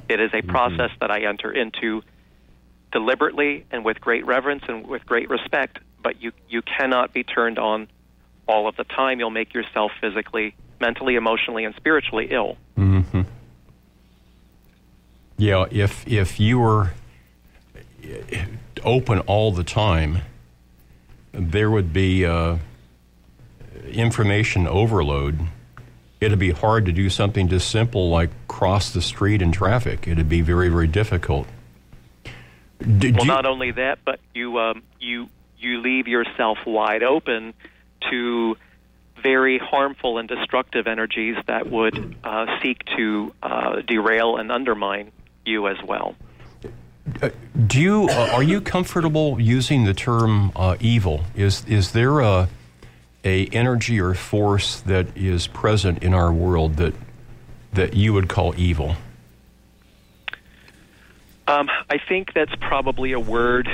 [0.08, 0.50] It is a mm-hmm.
[0.50, 2.04] process that I enter into
[2.92, 7.60] deliberately and with great reverence and with great respect, but you, you cannot be turned
[7.60, 7.90] on
[8.48, 9.20] all of the time.
[9.20, 12.58] You'll make yourself physically, mentally, emotionally, and spiritually ill.
[12.78, 13.22] Mm-hmm.
[15.38, 16.92] Yeah, if if you were
[18.84, 20.20] open all the time,
[21.34, 22.58] there would be uh,
[23.88, 25.40] information overload.
[26.22, 30.08] It'd be hard to do something just simple like cross the street in traffic.
[30.08, 31.48] It'd be very, very difficult.
[32.80, 33.32] Did well, you...
[33.32, 35.28] not only that, but you um, you
[35.58, 37.54] you leave yourself wide open
[38.12, 38.56] to
[39.22, 45.12] very harmful and destructive energies that would uh, seek to uh, derail and undermine
[45.46, 46.16] you as well.
[47.22, 47.30] Uh,
[47.68, 51.26] do you uh, are you comfortable using the term uh, evil?
[51.36, 52.48] Is is there a
[53.26, 56.94] a energy or force that is present in our world that
[57.74, 58.96] that you would call evil?
[61.46, 63.68] Um, I think that's probably a word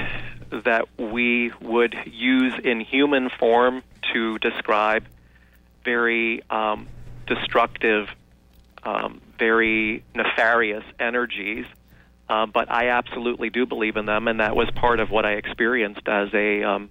[0.49, 5.05] that we would use in human form to describe
[5.86, 6.88] very um,
[7.27, 8.09] destructive,
[8.82, 11.67] um, very nefarious energies
[12.30, 15.34] uh, but I absolutely do believe in them, and that was part of what I
[15.34, 16.89] experienced as a um,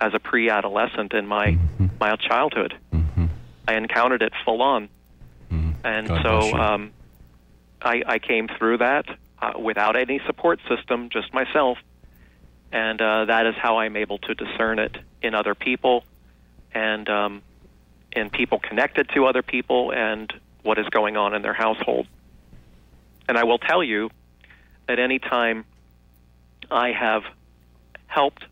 [0.00, 1.86] as a pre-adolescent in my mm-hmm.
[2.00, 2.74] my childhood.
[2.92, 3.26] Mm-hmm.
[3.66, 4.88] I encountered it full on,
[5.52, 5.72] mm-hmm.
[5.84, 6.92] and God so um,
[7.82, 9.04] I, I came through that
[9.42, 11.76] uh, without any support system, just myself,
[12.72, 16.04] and uh, that is how I'm able to discern it in other people,
[16.72, 17.42] and um,
[18.12, 20.32] in people connected to other people, and
[20.62, 22.06] what is going on in their household.
[23.28, 24.08] And I will tell you
[24.88, 25.64] at any time
[26.70, 27.22] I have
[28.06, 28.44] helped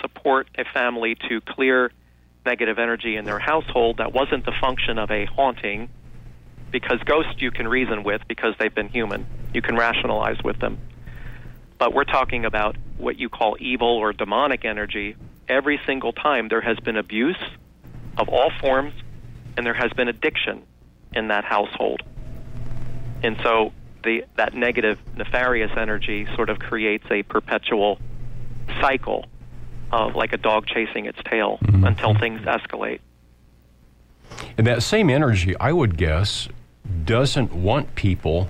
[0.00, 1.90] support a family to clear
[2.44, 5.88] negative energy in their household that wasn't the function of a haunting
[6.70, 9.26] because ghosts you can reason with because they've been human.
[9.52, 10.78] You can rationalize with them.
[11.78, 15.16] But we're talking about what you call evil or demonic energy.
[15.48, 17.42] Every single time there has been abuse
[18.16, 18.92] of all forms
[19.56, 20.62] and there has been addiction
[21.12, 22.02] in that household.
[23.22, 23.72] And so
[24.02, 27.98] the that negative nefarious energy sort of creates a perpetual
[28.80, 29.26] cycle
[29.90, 31.84] of like a dog chasing its tail mm-hmm.
[31.84, 33.00] until things escalate.
[34.56, 36.48] And that same energy, I would guess,
[37.04, 38.48] doesn't want people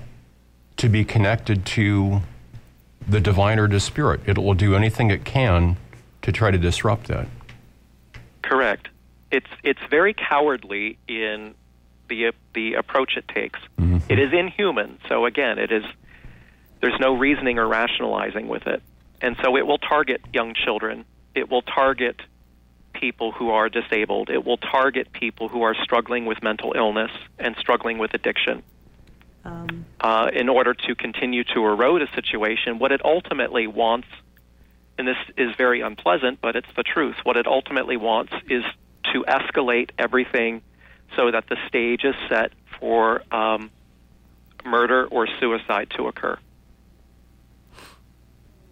[0.77, 2.21] to be connected to
[3.07, 4.21] the divine or the spirit.
[4.25, 5.77] It will do anything it can
[6.21, 7.27] to try to disrupt that.
[8.41, 8.89] Correct.
[9.31, 11.53] It's it's very cowardly in
[12.09, 13.59] the the approach it takes.
[13.77, 13.99] Mm-hmm.
[14.09, 14.99] It is inhuman.
[15.07, 15.83] So again, it is
[16.81, 18.81] there's no reasoning or rationalizing with it,
[19.21, 21.05] and so it will target young children.
[21.35, 22.19] It will target
[22.93, 24.29] people who are disabled.
[24.29, 28.63] It will target people who are struggling with mental illness and struggling with addiction.
[29.45, 29.85] Um.
[30.01, 34.07] Uh, in order to continue to erode a situation, what it ultimately wants,
[34.97, 38.63] and this is very unpleasant, but it's the truth, what it ultimately wants is
[39.13, 40.61] to escalate everything
[41.15, 43.71] so that the stage is set for um,
[44.65, 46.37] murder or suicide to occur.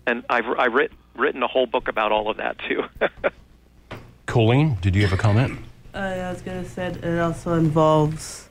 [0.05, 2.83] And I've, I've writ, written a whole book about all of that too.
[4.25, 5.59] Colleen, did you have a comment?
[5.93, 8.47] Uh, I was going to say it also involves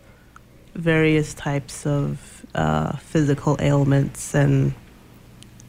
[0.75, 4.75] various types of uh, physical ailments and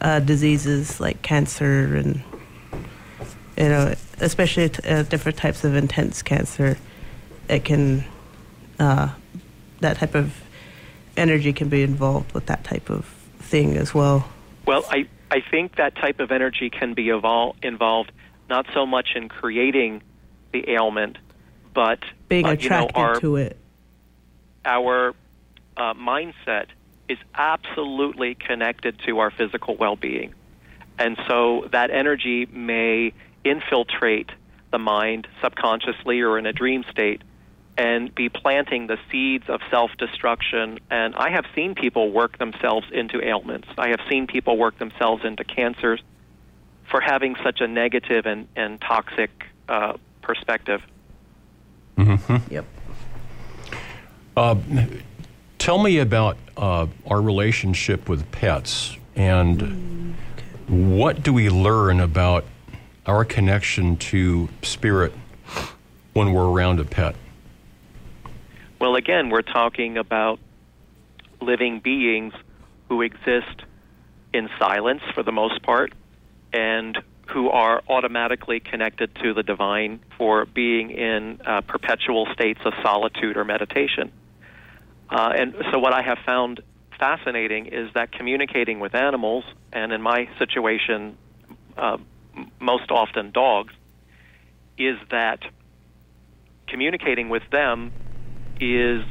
[0.02, 2.22] uh, diseases like cancer and
[3.58, 6.78] you know especially t- uh, different types of intense cancer
[7.50, 8.04] it can
[8.80, 9.10] uh,
[9.80, 10.42] that type of
[11.16, 13.06] energy can be involved with that type of
[13.40, 14.30] thing as well.
[14.66, 18.12] Well, I I think that type of energy can be evol- involved
[18.50, 20.02] not so much in creating
[20.54, 21.18] the ailment,
[21.74, 23.58] but being uh, attracted you know, our, to it.
[24.66, 25.14] Our
[25.76, 26.68] uh, mindset
[27.10, 30.34] is absolutely connected to our physical well-being,
[30.98, 34.30] and so that energy may infiltrate
[34.72, 37.22] the mind subconsciously or in a dream state
[37.78, 40.80] and be planting the seeds of self destruction.
[40.90, 43.68] And I have seen people work themselves into ailments.
[43.78, 46.02] I have seen people work themselves into cancers
[46.90, 49.30] for having such a negative and, and toxic
[49.70, 50.82] uh, perspective.
[51.98, 52.54] Mm-hmm.
[52.54, 52.66] Yep.
[54.36, 54.56] Uh,
[55.58, 60.16] tell me about uh, our relationship with pets and
[60.68, 62.46] what do we learn about
[63.06, 65.14] our connection to spirit
[66.14, 67.16] when we're around a pet?
[68.80, 70.40] Well, again, we're talking about
[71.42, 72.34] living beings
[72.90, 73.64] who exist
[74.34, 75.94] in silence for the most part
[76.54, 76.98] and
[77.28, 83.36] who are automatically connected to the divine for being in uh, perpetual states of solitude
[83.36, 84.12] or meditation.
[85.10, 86.62] Uh, and so, what I have found
[87.00, 91.18] fascinating is that communicating with animals, and in my situation,
[91.78, 91.98] uh,
[92.60, 93.74] most often dogs,
[94.78, 95.40] is that
[96.68, 97.92] communicating with them
[98.60, 99.04] is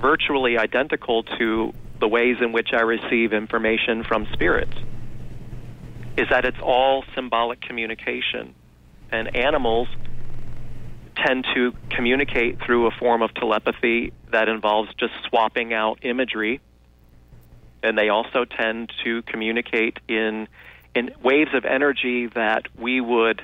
[0.00, 4.76] virtually identical to the ways in which I receive information from spirits.
[6.16, 8.54] Is that it's all symbolic communication.
[9.12, 9.88] And animals
[11.16, 16.60] tend to communicate through a form of telepathy that involves just swapping out imagery.
[17.82, 20.48] And they also tend to communicate in,
[20.94, 23.42] in waves of energy that we would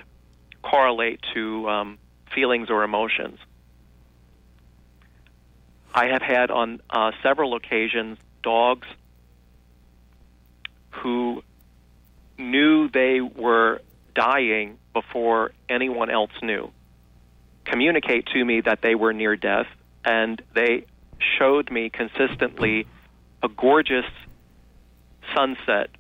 [0.63, 1.99] correlate to um,
[2.35, 3.39] feelings or emotions.
[5.97, 8.87] I have had on uh, several occasions dogs
[10.91, 11.43] who
[12.39, 13.81] knew they were
[14.15, 16.71] dying before anyone else knew
[17.67, 19.67] communicate to me that they were near death,
[20.05, 20.87] and they
[21.39, 22.87] showed me consistently
[23.43, 24.07] a gorgeous
[25.35, 25.91] sunset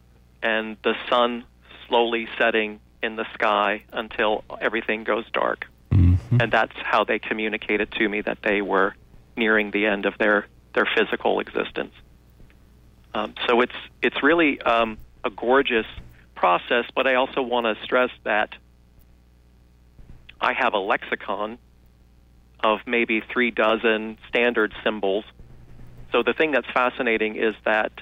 [0.42, 1.44] and the sun
[1.86, 5.66] slowly setting in the sky until everything goes dark.
[5.90, 6.40] Mm-hmm.
[6.40, 8.94] And that's how they communicated to me that they were
[9.36, 11.92] nearing the end of their their physical existence.
[13.14, 15.86] Um, so it's it's really um, a gorgeous
[16.34, 18.54] process, but I also want to stress that
[20.40, 21.58] I have a lexicon
[22.60, 25.24] of maybe three dozen standard symbols.
[26.12, 27.92] So the thing that's fascinating is that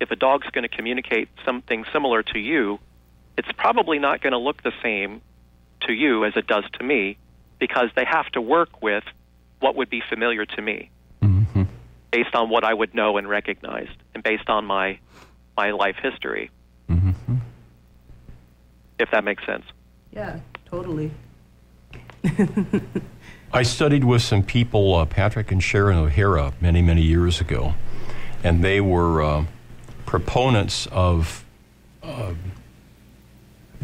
[0.00, 2.78] if a dog's going to communicate something similar to you,
[3.36, 5.20] it's probably not going to look the same
[5.82, 7.18] to you as it does to me
[7.58, 9.04] because they have to work with
[9.66, 10.88] what would be familiar to me
[11.20, 11.64] mm-hmm.
[12.12, 15.00] based on what I would know and recognize and based on my
[15.56, 16.52] my life history.
[16.88, 17.34] Mm-hmm.
[19.00, 19.64] If that makes sense.
[20.12, 21.10] Yeah, totally.
[23.52, 27.74] I studied with some people, uh, Patrick and Sharon O'Hara, many, many years ago,
[28.44, 29.44] and they were uh,
[30.04, 31.44] proponents of
[32.04, 32.34] uh,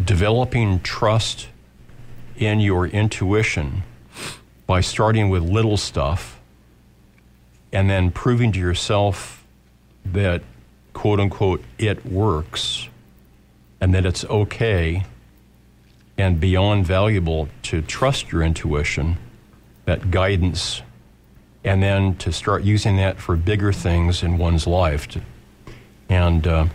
[0.04, 1.48] developing trust
[2.36, 3.82] in your intuition
[4.66, 6.40] by starting with little stuff
[7.72, 9.44] and then proving to yourself
[10.04, 10.42] that,
[10.92, 12.88] quote unquote, it works
[13.80, 15.04] and that it's okay
[16.18, 19.16] and beyond valuable to trust your intuition,
[19.86, 20.82] that guidance,
[21.64, 25.08] and then to start using that for bigger things in one's life.
[26.08, 26.66] And uh,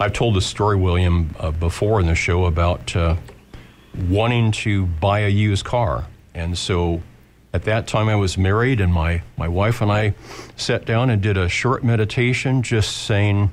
[0.00, 3.16] I've told the story, William, uh, before in the show about uh,
[4.08, 6.06] wanting to buy a used car.
[6.34, 7.02] And so
[7.52, 10.14] at that time, I was married, and my, my wife and I
[10.56, 13.50] sat down and did a short meditation just saying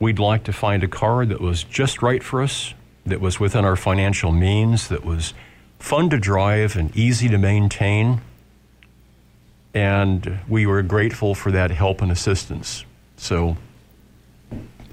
[0.00, 2.74] we'd like to find a car that was just right for us,
[3.06, 5.34] that was within our financial means, that was
[5.78, 8.20] fun to drive and easy to maintain.
[9.74, 12.84] And we were grateful for that help and assistance.
[13.16, 13.56] So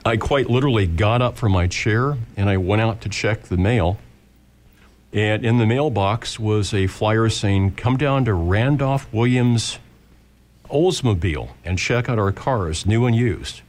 [0.06, 3.58] I quite literally got up from my chair and I went out to check the
[3.58, 3.98] mail.
[5.12, 9.80] And in the mailbox was a flyer saying, Come down to Randolph Williams
[10.70, 13.62] Oldsmobile and check out our cars, new and used.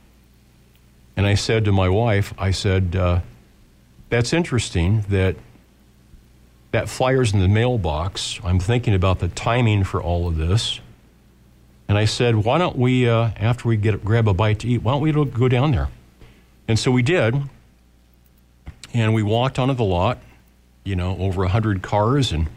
[1.17, 3.21] And I said to my wife, I said, uh,
[4.11, 5.37] That's interesting that
[6.73, 8.39] that flyer's in the mailbox.
[8.45, 10.81] I'm thinking about the timing for all of this.
[11.89, 14.83] And I said, Why don't we, uh, after we get grab a bite to eat,
[14.83, 15.89] why don't we go down there?
[16.69, 17.35] And so we did.
[18.93, 20.19] And we walked onto the lot,
[20.85, 22.49] you know, over 100 cars, and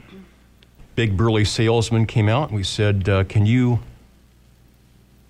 [0.96, 3.80] big burly salesman came out and we said, uh, Can you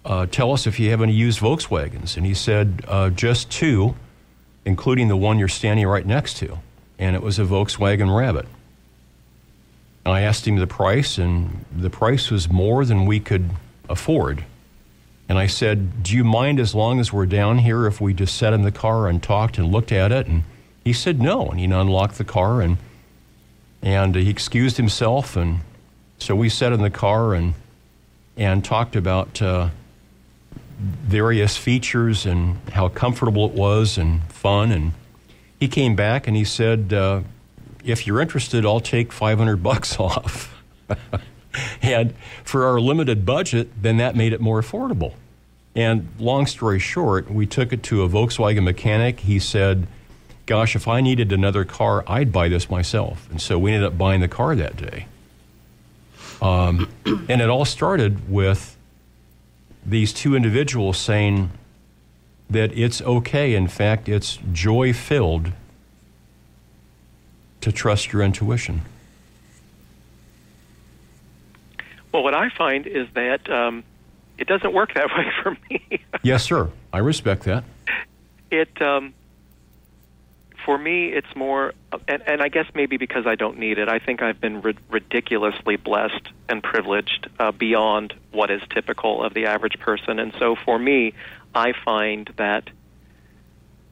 [0.06, 2.18] uh, tell us if you have any used Volkswagens?
[2.18, 3.96] And he said, uh, Just two,
[4.66, 6.60] including the one you're standing right next to.
[7.00, 8.48] And it was a Volkswagen Rabbit.
[10.06, 13.50] And I asked him the price, and the price was more than we could
[13.90, 14.44] afford.
[15.30, 18.38] And I said, Do you mind as long as we're down here if we just
[18.38, 20.28] sat in the car and talked and looked at it?
[20.28, 20.44] And
[20.84, 21.48] he said no.
[21.48, 22.78] And he unlocked the car and
[23.84, 25.60] and he excused himself, and
[26.18, 27.54] so we sat in the car and
[28.38, 29.70] and talked about uh,
[30.80, 34.72] various features and how comfortable it was and fun.
[34.72, 34.94] And
[35.60, 37.22] he came back and he said, uh,
[37.84, 40.50] "If you're interested, I'll take 500 bucks off."
[41.82, 42.14] and
[42.46, 45.14] for our limited budget, then that made it more affordable.
[45.76, 49.22] And long story short, we took it to a Volkswagen mechanic.
[49.22, 49.88] He said,
[50.46, 53.30] Gosh, if I needed another car, I'd buy this myself.
[53.32, 55.08] And so we ended up buying the car that day.
[56.42, 58.78] Um, and it all started with
[59.86, 61.52] these two individuals saying
[62.50, 63.56] that it's okay.
[63.56, 65.54] In fact, it's joy filled
[67.62, 68.82] to trust your intuition.
[72.12, 73.84] Well, what I find is that um,
[74.38, 76.04] it doesn't work that way for me.
[76.22, 76.70] yes, sir.
[76.92, 77.64] I respect that.
[78.52, 79.14] It um,
[80.66, 81.74] for me, it's more,
[82.08, 83.90] and, and, I guess maybe because I don't need it.
[83.90, 89.34] I think I've been ri- ridiculously blessed and privileged uh, beyond what is typical of
[89.34, 90.20] the average person.
[90.20, 91.14] And so for me,
[91.54, 92.70] I find that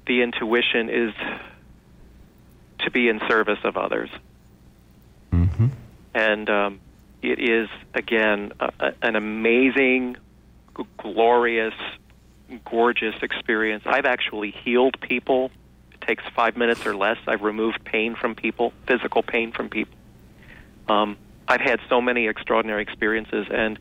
[0.07, 1.13] the intuition is
[2.79, 4.09] to be in service of others.
[5.31, 5.67] Mm-hmm.
[6.13, 6.79] And um,
[7.21, 10.17] it is, again, a, a, an amazing,
[10.77, 11.75] g- glorious,
[12.65, 13.83] gorgeous experience.
[13.85, 15.51] I've actually healed people
[16.01, 17.17] takes five minutes or less.
[17.27, 19.97] I've removed pain from people, physical pain from people.
[20.89, 23.79] Um, I've had so many extraordinary experiences, and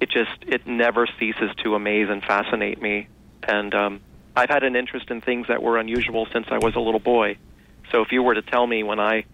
[0.00, 3.08] it just it never ceases to amaze and fascinate me.
[3.42, 4.00] And um,
[4.36, 7.36] I've had an interest in things that were unusual since I was a little boy.
[7.90, 9.24] So if you were to tell me when I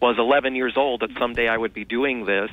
[0.00, 2.50] was 11 years old that someday I would be doing this,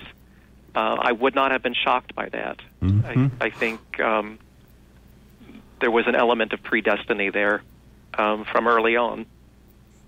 [0.75, 2.59] uh, I would not have been shocked by that.
[2.81, 3.41] Mm-hmm.
[3.41, 4.37] I, I think um,
[5.81, 7.63] there was an element of predestiny there
[8.17, 9.25] um, from early on.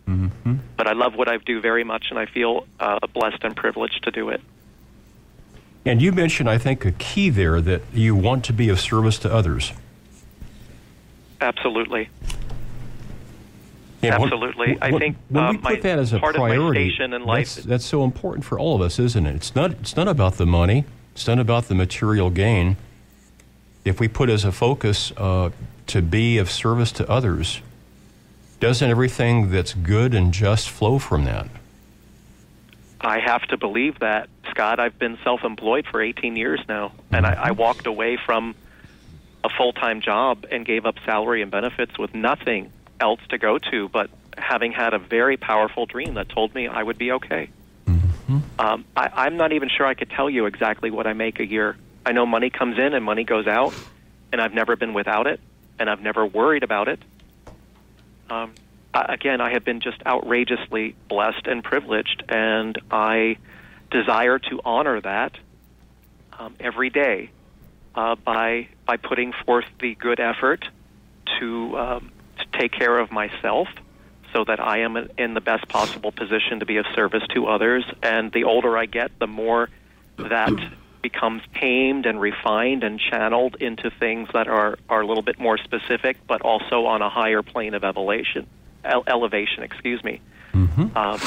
[0.07, 0.55] Mm-hmm.
[0.75, 4.03] But I love what I do very much, and I feel uh, blessed and privileged
[4.03, 4.41] to do it.
[5.85, 9.17] And you mentioned, I think, a key there that you want to be of service
[9.19, 9.73] to others.
[11.39, 12.09] Absolutely.
[14.03, 14.73] Absolutely.
[14.73, 16.89] When, I think when uh, we put my, that as a part priority, of my
[16.89, 17.55] station in life.
[17.55, 19.35] that's, that's so important for all of us, isn't it?
[19.35, 19.71] It's not.
[19.71, 20.85] It's not about the money.
[21.13, 22.77] It's not about the material gain.
[23.85, 25.51] If we put as a focus uh,
[25.87, 27.61] to be of service to others,
[28.61, 31.47] doesn't everything that's good and just flow from that?
[33.01, 34.79] I have to believe that, Scott.
[34.79, 38.55] I've been self employed for 18 years now, and I, I walked away from
[39.43, 43.57] a full time job and gave up salary and benefits with nothing else to go
[43.57, 47.49] to but having had a very powerful dream that told me I would be okay.
[47.87, 48.37] Mm-hmm.
[48.59, 51.45] Um, I, I'm not even sure I could tell you exactly what I make a
[51.45, 51.75] year.
[52.05, 53.73] I know money comes in and money goes out,
[54.31, 55.39] and I've never been without it,
[55.79, 56.99] and I've never worried about it.
[58.31, 58.53] Um,
[58.93, 63.37] again, I have been just outrageously blessed and privileged, and I
[63.89, 65.33] desire to honor that
[66.39, 67.29] um, every day
[67.93, 70.65] uh, by by putting forth the good effort
[71.39, 73.67] to um, to take care of myself,
[74.31, 77.83] so that I am in the best possible position to be of service to others.
[78.01, 79.69] And the older I get, the more
[80.15, 80.53] that
[81.01, 85.57] becomes tamed and refined and channeled into things that are, are a little bit more
[85.57, 88.47] specific, but also on a higher plane of elevation.
[88.83, 90.21] Ele- elevation, excuse me.
[90.53, 90.97] Mm-hmm.
[90.97, 91.19] Um,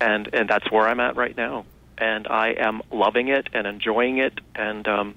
[0.00, 1.64] and and that's where I'm at right now.
[1.96, 4.38] And I am loving it and enjoying it.
[4.54, 5.14] And um,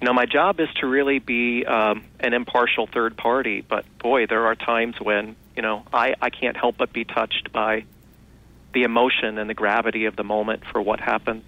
[0.00, 3.60] you know, my job is to really be um, an impartial third party.
[3.60, 7.52] But boy, there are times when you know I I can't help but be touched
[7.52, 7.84] by
[8.72, 11.42] the emotion and the gravity of the moment for what happened.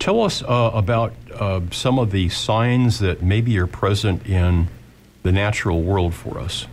[0.00, 4.68] Tell us uh, about uh, some of the signs that maybe are present in
[5.22, 6.66] the natural world for us.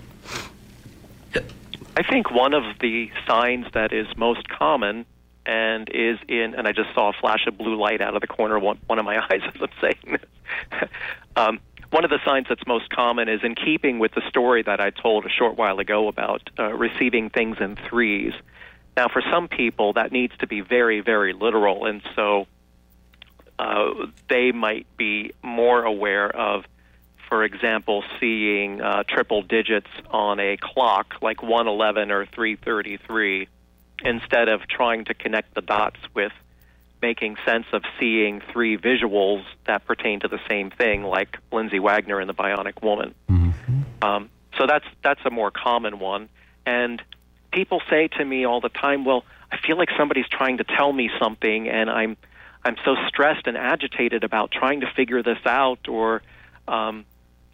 [1.97, 5.05] I think one of the signs that is most common
[5.45, 8.27] and is in, and I just saw a flash of blue light out of the
[8.27, 10.19] corner of one, one of my eyes as I'm saying
[10.71, 10.89] this.
[11.35, 11.59] um,
[11.91, 14.91] one of the signs that's most common is in keeping with the story that I
[14.91, 18.33] told a short while ago about uh, receiving things in threes.
[18.95, 22.47] Now, for some people, that needs to be very, very literal, and so
[23.59, 26.65] uh, they might be more aware of,
[27.29, 33.47] for example, seeing uh, triple digits on a clock like 111 or 333
[34.03, 36.31] instead of trying to connect the dots with
[37.01, 42.19] making sense of seeing three visuals that pertain to the same thing, like Lindsay Wagner
[42.19, 43.13] and the Bionic Woman.
[43.29, 43.81] Mm-hmm.
[44.03, 46.29] Um, so that's that's a more common one.
[46.65, 47.01] And
[47.51, 50.91] people say to me all the time, "Well, I feel like somebody's trying to tell
[50.91, 52.17] me something, and I'm
[52.67, 56.21] I'm so stressed and agitated about trying to figure this out, or
[56.67, 57.05] um,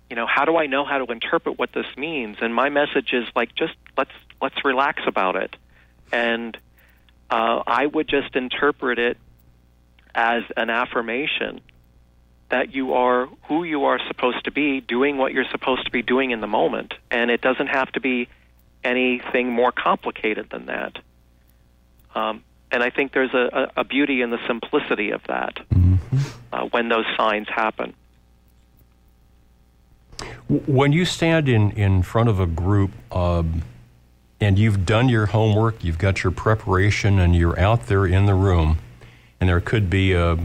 [0.09, 3.13] you know, how do I know how to interpret what this means?" And my message
[3.13, 4.11] is like, just let's
[4.41, 5.55] let's relax about it
[6.11, 6.57] And
[7.29, 9.17] uh, I would just interpret it
[10.13, 11.61] as an affirmation
[12.49, 16.03] that you are who you are supposed to be, doing what you're supposed to be
[16.03, 16.93] doing in the moment.
[17.09, 18.29] And it doesn't have to be
[18.83, 20.99] anything more complicated than that.
[22.13, 22.43] Um,
[22.73, 26.17] and I think there's a, a, beauty in the simplicity of that mm-hmm.
[26.51, 27.93] uh, when those signs happen.
[30.49, 33.61] When you stand in, in front of a group um,
[34.41, 38.33] and you've done your homework, you've got your preparation, and you're out there in the
[38.33, 38.79] room,
[39.39, 40.39] and there could be a,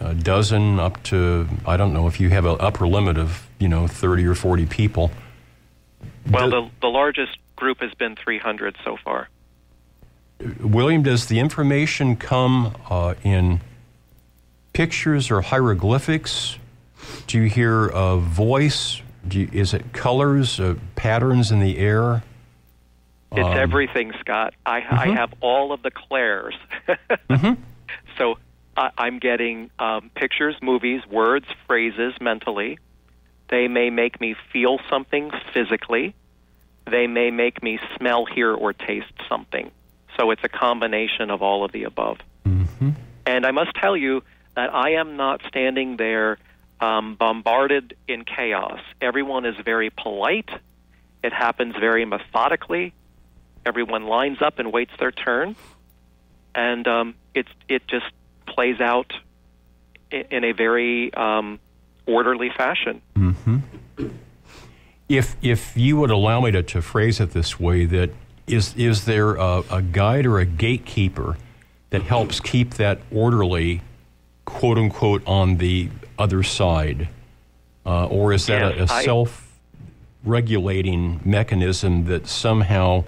[0.00, 3.68] a dozen up to, I don't know if you have an upper limit of, you
[3.68, 5.12] know, 30 or 40 people.
[6.28, 9.28] Well, the, the largest group has been 300 so far.
[10.60, 13.60] William, does the information come uh, in
[14.72, 16.58] pictures or hieroglyphics?
[17.26, 19.00] Do you hear a voice?
[19.30, 22.22] You, is it colors, uh, patterns in the air?
[23.32, 24.54] It's um, everything, Scott.
[24.66, 24.94] I, mm-hmm.
[24.94, 26.54] I, have all of the clairs.
[26.88, 27.60] mm-hmm.
[28.18, 28.38] So
[28.76, 32.78] uh, I'm getting um, pictures, movies, words, phrases mentally.
[33.48, 36.14] They may make me feel something physically.
[36.90, 39.70] They may make me smell, hear, or taste something.
[40.16, 42.18] So it's a combination of all of the above.
[42.46, 42.90] Mm-hmm.
[43.26, 44.22] And I must tell you
[44.54, 46.38] that I am not standing there
[46.80, 48.80] um, bombarded in chaos.
[49.00, 50.50] Everyone is very polite.
[51.22, 52.92] It happens very methodically.
[53.64, 55.54] Everyone lines up and waits their turn,
[56.52, 58.06] and um, it it just
[58.44, 59.12] plays out
[60.10, 61.60] in, in a very um,
[62.04, 63.00] orderly fashion.
[63.14, 63.58] Mm-hmm.
[65.08, 68.10] If if you would allow me to, to phrase it this way, that
[68.46, 71.36] is is there a, a guide or a gatekeeper
[71.90, 73.82] that helps keep that orderly,
[74.44, 77.08] quote unquote, on the other side,
[77.84, 83.04] uh, or is that yes, a, a I, self-regulating mechanism that somehow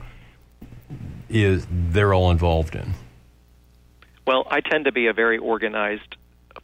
[1.28, 2.92] is they're all involved in?
[4.26, 6.16] Well, I tend to be a very organized,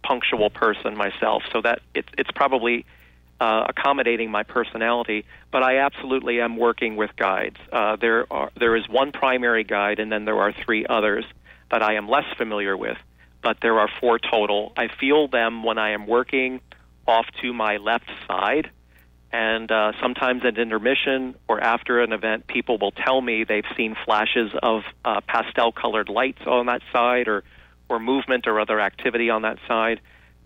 [0.03, 2.87] punctual person myself, so that it's it's probably
[3.41, 5.25] uh, accommodating my personality.
[5.51, 7.57] But I absolutely am working with guides.
[7.73, 11.25] Uh, there are there is one primary guide, and then there are three others
[11.71, 12.99] that I am less familiar with.
[13.43, 14.73] But there are four total.
[14.77, 16.61] I feel them when I am working
[17.07, 18.71] off to my left side.
[19.33, 23.97] And uh, sometimes at intermission or after an event, people will tell me they've seen
[24.05, 27.45] flashes of uh, pastel colored lights on that side or,
[27.89, 30.01] or movement or other activity on that side.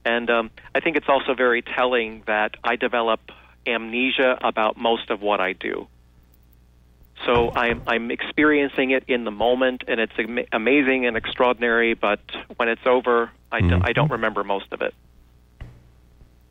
[0.05, 3.21] And um, I think it's also very telling that I develop
[3.67, 5.89] amnesia about most of what I do.
[7.25, 11.95] So I'm, I'm experiencing it in the moment, and it's am- amazing and extraordinary.
[11.95, 12.21] But
[12.57, 13.69] when it's over, I, mm-hmm.
[13.69, 14.95] do, I don't remember most of it.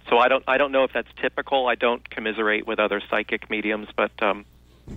[0.10, 1.68] So I don't I don't know if that's typical.
[1.68, 4.46] I don't commiserate with other psychic mediums, but um,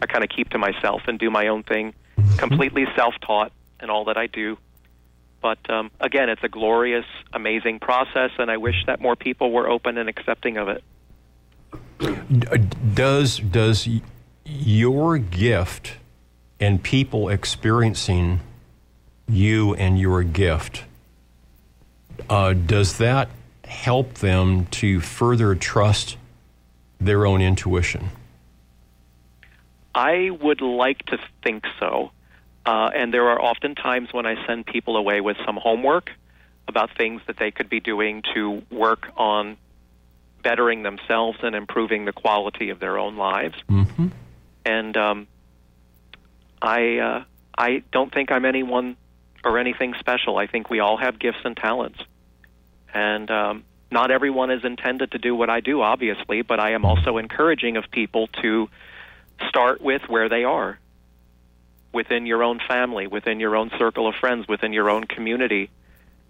[0.02, 2.36] I kind of keep to myself and do my own thing, mm-hmm.
[2.36, 4.58] completely self-taught in all that I do.
[5.40, 9.68] But um, again, it's a glorious, amazing process, and I wish that more people were
[9.68, 10.82] open and accepting of it.
[12.94, 13.88] Does does
[14.44, 15.94] your gift
[16.60, 18.40] and people experiencing
[19.28, 20.84] you and your gift
[22.28, 23.28] uh, does that
[23.64, 26.16] help them to further trust
[27.00, 28.10] their own intuition?
[29.94, 32.10] I would like to think so.
[32.66, 36.10] Uh, and there are often times when I send people away with some homework
[36.66, 39.56] about things that they could be doing to work on
[40.43, 43.55] bettering themselves and improving the quality of their own lives.
[43.70, 44.09] Mm-hmm.
[44.64, 45.28] And um,
[46.60, 47.24] I, uh,
[47.56, 48.97] I don't think I'm anyone
[49.44, 50.36] or anything special.
[50.36, 52.01] I think we all have gifts and talents.
[52.93, 56.84] And um, not everyone is intended to do what I do, obviously, but I am
[56.84, 58.68] also encouraging of people to
[59.48, 60.80] start with where they are
[61.97, 65.70] within your own family, within your own circle of friends, within your own community,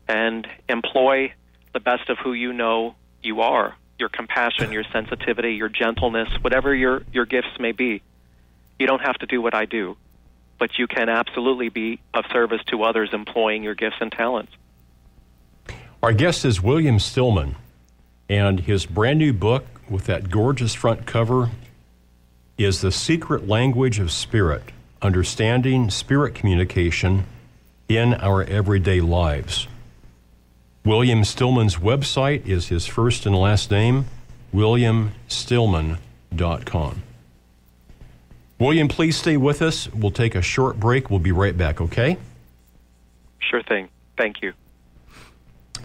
[0.06, 1.34] and employ
[1.74, 6.74] the best of who you know you are your compassion, your sensitivity, your gentleness, whatever
[6.74, 8.02] your, your gifts may be.
[8.78, 9.97] You don't have to do what I do,
[10.59, 14.52] but you can absolutely be of service to others employing your gifts and talents.
[16.02, 17.56] Our guest is William Stillman,
[18.28, 21.51] and his brand new book with that gorgeous front cover
[22.59, 24.72] is The Secret Language of Spirit
[25.02, 27.27] Understanding Spirit Communication
[27.89, 29.66] in Our Everyday Lives.
[30.85, 34.06] William Stillman's website is his first and last name,
[34.55, 37.02] williamstillman.com.
[38.59, 39.93] William, please stay with us.
[39.93, 41.10] We'll take a short break.
[41.10, 42.16] We'll be right back, okay?
[43.39, 43.89] Sure thing.
[44.16, 44.55] Thank you.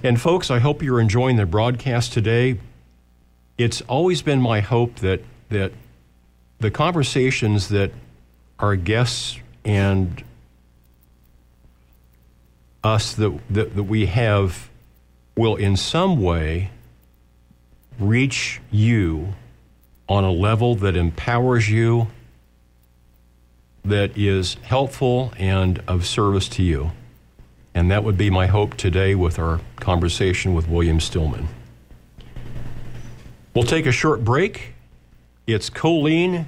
[0.04, 2.60] And folks, I hope you're enjoying the broadcast today.
[3.58, 5.74] It's always been my hope that that
[6.60, 7.92] the conversations that
[8.62, 10.24] our guests and
[12.84, 14.70] us that, that, that we have
[15.36, 16.72] will in some way
[18.00, 19.34] reach you
[20.08, 22.08] on a level that empowers you,
[23.84, 26.92] that is helpful and of service to you.
[27.74, 31.48] And that would be my hope today with our conversation with William Stillman.
[33.54, 34.74] We'll take a short break.
[35.48, 36.48] It's Colleen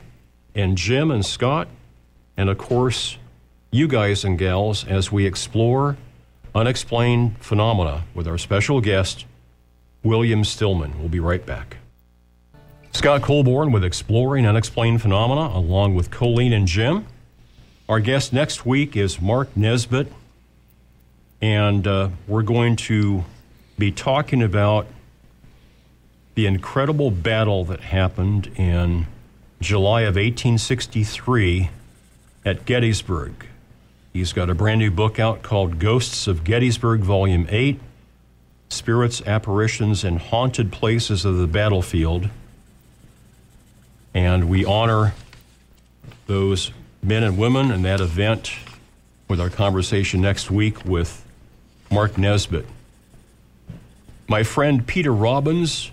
[0.53, 1.67] and Jim and Scott,
[2.37, 3.17] and of course,
[3.71, 5.97] you guys and gals as we explore
[6.55, 9.25] unexplained phenomena with our special guest,
[10.03, 10.99] William Stillman.
[10.99, 11.77] We'll be right back.
[12.91, 17.07] Scott Colborn with Exploring Unexplained Phenomena, along with Colleen and Jim.
[17.89, 20.11] Our guest next week is Mark Nesbitt,
[21.41, 23.25] and uh, we're going to
[23.79, 24.85] be talking about
[26.35, 29.07] the incredible battle that happened in
[29.59, 31.69] July of 1863
[32.45, 33.47] at Gettysburg.
[34.11, 37.79] He's got a brand new book out called Ghosts of Gettysburg, Volume 8
[38.69, 42.29] Spirits, Apparitions, and Haunted Places of the Battlefield.
[44.13, 45.13] And we honor
[46.27, 46.71] those
[47.01, 48.51] men and women in that event
[49.27, 51.25] with our conversation next week with
[51.91, 52.65] Mark Nesbitt.
[54.27, 55.91] My friend Peter Robbins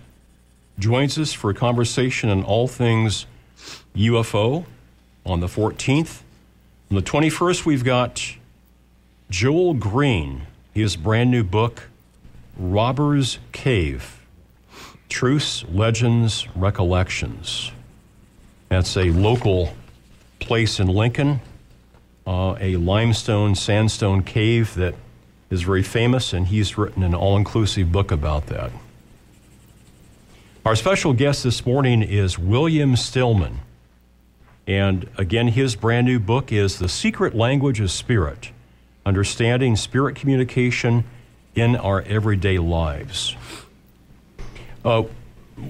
[0.79, 3.27] joins us for a conversation on all things
[3.95, 4.65] UFO
[5.27, 6.21] on the 14th.
[6.91, 8.35] On the 21st, we've got
[9.31, 11.85] Joel Green, his brand new book,
[12.59, 14.27] Robber's Cave
[15.09, 17.71] Truths, Legends, Recollections.
[18.71, 19.73] That's a local
[20.41, 21.39] place in Lincoln,
[22.27, 24.97] uh, a limestone, sandstone cave that
[25.49, 28.73] is very famous, and he's written an all inclusive book about that.
[30.67, 33.61] Our special guest this morning is William Stillman.
[34.71, 38.53] And again, his brand new book is The Secret Language of Spirit
[39.05, 41.03] Understanding Spirit Communication
[41.57, 43.35] in Our Everyday Lives.
[44.85, 45.03] Uh,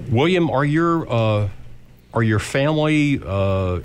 [0.07, 1.49] William, are your uh,
[2.13, 3.79] are your family, uh,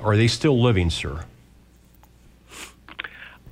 [0.00, 1.24] are they still living, sir?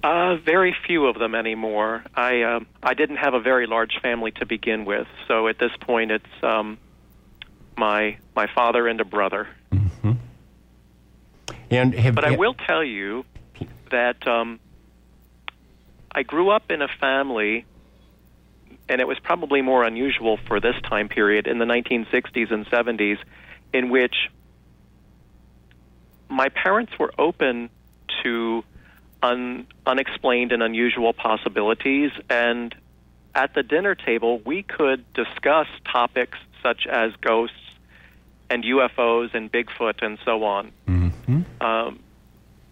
[0.03, 2.03] Uh, very few of them anymore.
[2.17, 5.71] I uh, I didn't have a very large family to begin with, so at this
[5.79, 6.77] point it's um,
[7.77, 9.47] my my father and a brother.
[9.73, 10.15] Mm-hmm.
[11.77, 13.25] And have, but I will tell you
[13.91, 14.61] that um,
[16.13, 17.65] I grew up in a family,
[18.89, 23.19] and it was probably more unusual for this time period in the 1960s and 70s
[23.73, 24.15] in which
[26.29, 27.71] my parents were open
[28.23, 28.65] to
[29.23, 32.75] un, unexplained and unusual possibilities, and
[33.35, 37.57] at the dinner table, we could discuss topics such as ghosts
[38.51, 40.73] and UFOs and Bigfoot and so on.
[40.87, 41.43] Mm-hmm.
[41.63, 41.99] Um,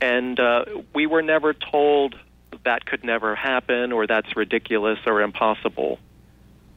[0.01, 2.17] and uh, we were never told
[2.65, 5.99] that could never happen or that's ridiculous or impossible.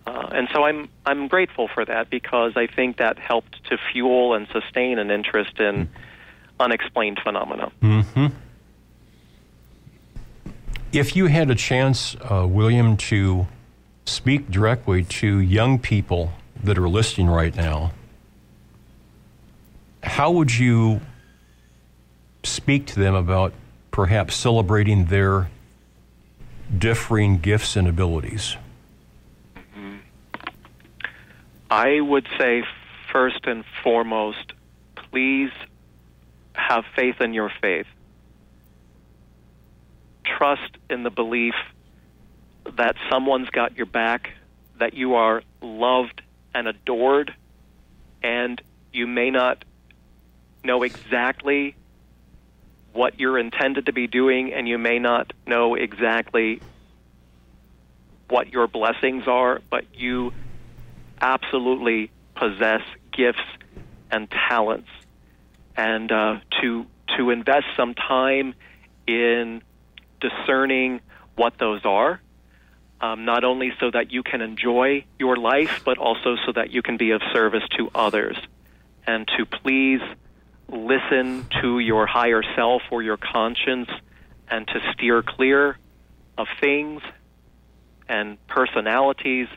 [0.07, 4.35] Uh, and so I'm I'm grateful for that because I think that helped to fuel
[4.35, 5.89] and sustain an interest in
[6.59, 7.71] unexplained phenomena.
[7.81, 8.27] Mm-hmm.
[10.91, 13.47] If you had a chance, uh, William, to
[14.05, 16.31] speak directly to young people
[16.63, 17.91] that are listening right now,
[20.05, 21.01] how would you
[22.43, 23.53] speak to them about
[23.91, 25.49] perhaps celebrating their
[26.77, 28.55] differing gifts and abilities?
[29.55, 29.95] Mm-hmm.
[31.69, 32.63] I would say,
[33.11, 34.53] first and foremost,
[34.95, 35.51] please
[36.53, 37.87] have faith in your faith.
[40.23, 41.55] Trust in the belief
[42.77, 44.31] that someone's got your back,
[44.79, 46.21] that you are loved
[46.53, 47.33] and adored,
[48.23, 48.61] and
[48.91, 49.65] you may not
[50.65, 51.75] know exactly
[52.93, 56.61] what you're intended to be doing, and you may not know exactly
[58.29, 60.31] what your blessings are, but you
[61.21, 62.81] absolutely possess
[63.11, 63.39] gifts
[64.09, 64.89] and talents,
[65.75, 66.85] and uh, to
[67.17, 68.53] to invest some time
[69.07, 69.61] in
[70.19, 71.01] discerning
[71.35, 72.19] what those are,
[73.01, 76.81] um, not only so that you can enjoy your life, but also so that you
[76.81, 78.37] can be of service to others,
[79.05, 80.01] and to please
[80.69, 83.89] listen to your higher self or your conscience,
[84.49, 85.77] and to steer clear
[86.37, 87.01] of things
[88.07, 89.47] and personalities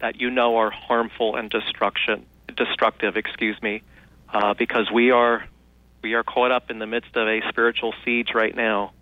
[0.00, 2.26] that you know are harmful and destruction
[2.58, 3.82] destructive, excuse me,
[4.32, 5.46] uh, because we are
[6.02, 8.92] we are caught up in the midst of a spiritual siege right now,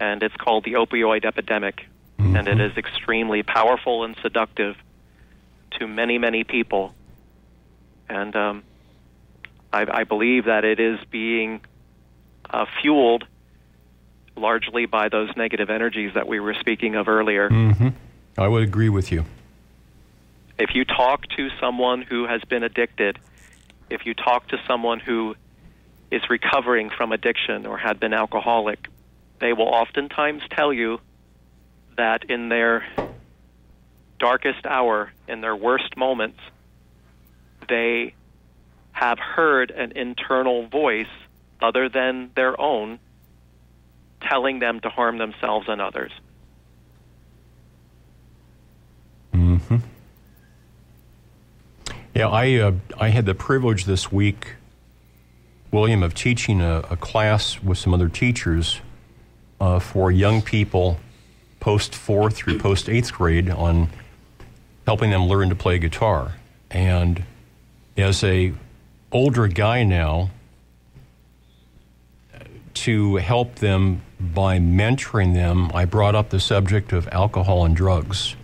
[0.00, 1.86] and it's called the opioid epidemic,
[2.18, 2.36] mm-hmm.
[2.36, 4.76] and it is extremely powerful and seductive
[5.78, 6.94] to many many people,
[8.08, 8.62] and um,
[9.74, 11.60] I, I believe that it is being
[12.48, 13.24] uh, fueled
[14.36, 17.48] largely by those negative energies that we were speaking of earlier.
[17.50, 17.88] Mm-hmm.
[18.38, 19.24] I would agree with you.
[20.58, 23.18] If you talk to someone who has been addicted,
[23.90, 25.34] if you talk to someone who
[26.12, 28.86] is recovering from addiction or had been alcoholic,
[29.40, 31.00] they will oftentimes tell you
[31.96, 32.86] that in their
[34.20, 36.38] darkest hour, in their worst moments,
[37.68, 38.14] they
[38.94, 41.08] have heard an internal voice
[41.60, 42.98] other than their own
[44.22, 46.12] telling them to harm themselves and others.
[49.34, 49.76] Mm-hmm.
[52.14, 54.54] Yeah, I uh, I had the privilege this week,
[55.72, 58.80] William, of teaching a, a class with some other teachers
[59.60, 61.00] uh, for young people
[61.58, 63.88] post fourth through post eighth grade on
[64.86, 66.34] helping them learn to play guitar.
[66.70, 67.24] And
[67.96, 68.52] as a
[69.14, 70.30] older guy now,
[72.74, 78.36] to help them by mentoring them, I brought up the subject of alcohol and drugs.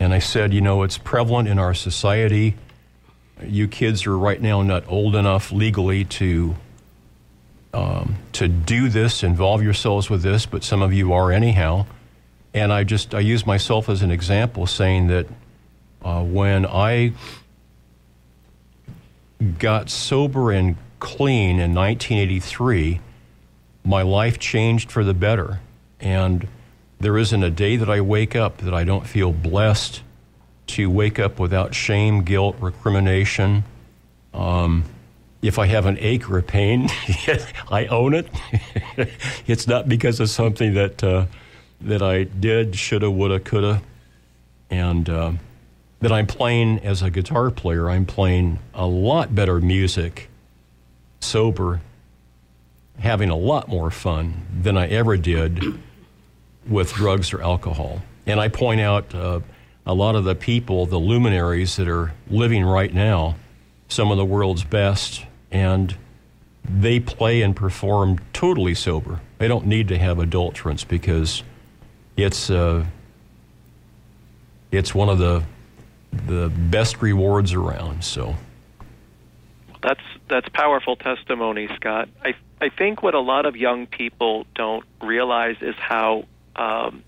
[0.00, 2.56] And I said, you know, it's prevalent in our society.
[3.42, 6.56] You kids are right now not old enough legally to
[7.72, 11.86] um, to do this, involve yourselves with this, but some of you are anyhow.
[12.52, 15.26] And I just I use myself as an example, saying that
[16.02, 17.12] uh, when I
[19.44, 23.00] got sober and clean in 1983,
[23.84, 25.60] my life changed for the better.
[26.00, 26.48] And
[27.00, 30.02] there isn't a day that I wake up that I don't feel blessed
[30.68, 33.64] to wake up without shame, guilt, recrimination.
[34.32, 34.84] Um,
[35.42, 36.88] if I have an ache or a pain,
[37.70, 38.28] I own it.
[39.46, 41.26] it's not because of something that uh,
[41.82, 43.82] that I did, shoulda, woulda, coulda,
[44.70, 45.32] and uh,
[46.04, 47.88] that I'm playing as a guitar player.
[47.88, 50.28] I'm playing a lot better music,
[51.20, 51.80] sober,
[52.98, 55.80] having a lot more fun than I ever did
[56.68, 58.02] with drugs or alcohol.
[58.26, 59.40] And I point out uh,
[59.86, 63.36] a lot of the people, the luminaries that are living right now,
[63.88, 65.96] some of the world's best, and
[66.68, 69.22] they play and perform totally sober.
[69.38, 71.42] They don't need to have adulterants because
[72.14, 72.84] it's uh,
[74.70, 75.44] it's one of the
[76.26, 78.04] the best rewards around.
[78.04, 78.36] So
[79.82, 82.08] that's that's powerful testimony, Scott.
[82.24, 86.24] I I think what a lot of young people don't realize is how
[86.56, 87.02] um,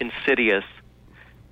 [0.00, 0.64] insidious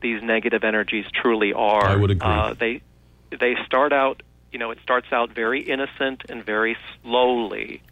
[0.00, 1.84] these negative energies truly are.
[1.84, 2.28] I would agree.
[2.28, 2.82] Uh, they
[3.30, 7.82] they start out, you know, it starts out very innocent and very slowly,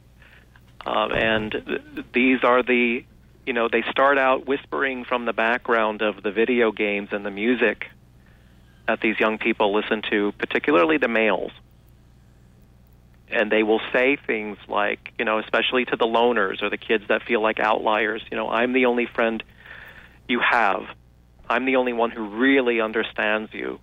[0.87, 3.05] um, and th- these are the,
[3.47, 7.31] you know, they start out whispering from the background of the video games and the
[7.31, 7.89] music
[8.91, 11.53] that these young people listen to, particularly the males
[13.31, 17.05] and they will say things like, you know, especially to the loners or the kids
[17.09, 19.43] that feel like outliers, you know, I'm the only friend
[20.29, 20.83] you have.
[21.49, 23.79] I'm the only one who really understands you.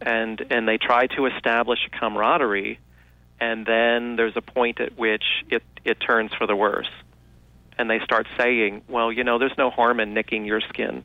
[0.00, 2.78] And and they try to establish a camaraderie
[3.40, 6.90] and then there's a point at which it it turns for the worse.
[7.76, 11.02] And they start saying, well, you know, there's no harm in nicking your skin.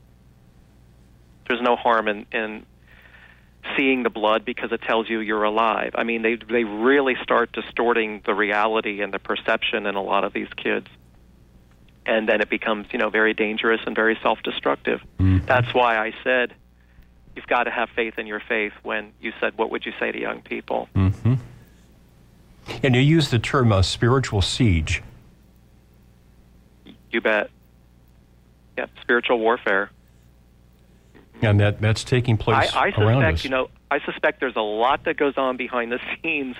[1.48, 2.66] There's no harm in, in
[3.76, 5.92] seeing the blood because it tells you you're alive.
[5.96, 10.24] I mean, they they really start distorting the reality and the perception in a lot
[10.24, 10.88] of these kids.
[12.06, 15.02] And then it becomes, you know, very dangerous and very self-destructive.
[15.20, 15.46] Mm-hmm.
[15.46, 16.54] That's why I said
[17.36, 20.12] you've got to have faith in your faith when you said what would you say
[20.12, 20.90] to young people?
[20.96, 21.36] Mm-hmm.
[22.84, 25.04] And you use the term uh, spiritual siege.
[27.12, 27.50] You bet.
[28.78, 29.92] Yeah, spiritual warfare
[31.42, 33.44] and that that's taking place I, I suspect, around us.
[33.44, 36.56] You know, I suspect there's a lot that goes on behind the scenes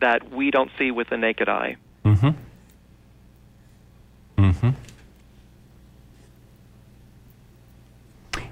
[0.00, 1.76] that we don't see with the naked eye.
[2.04, 2.30] Mm-hmm.
[4.42, 4.70] Mm-hmm.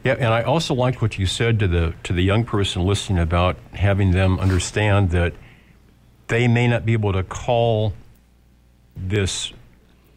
[0.02, 3.18] Yeah, and I also liked what you said to the to the young person listening
[3.18, 5.35] about having them understand that
[6.28, 7.93] they may not be able to call
[8.97, 9.52] this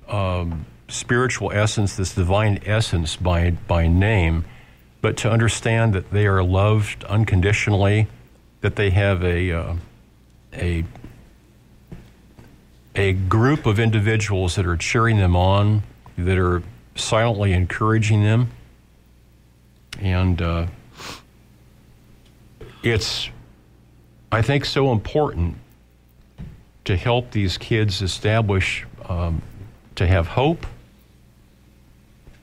[0.07, 4.45] um, spiritual essence, this divine essence, by by name,
[5.03, 8.07] but to understand that they are loved unconditionally,
[8.61, 9.75] that they have a uh,
[10.53, 10.85] a
[12.95, 15.84] a group of individuals that are cheering them on,
[16.17, 16.63] that are
[16.95, 18.49] silently encouraging them,
[19.99, 20.67] and uh,
[22.81, 23.30] it's
[24.31, 25.57] I think so important
[26.85, 29.41] to help these kids establish um,
[29.95, 30.65] to have hope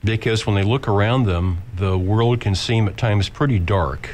[0.03, 4.09] because when they look around them, the world can seem at times pretty dark.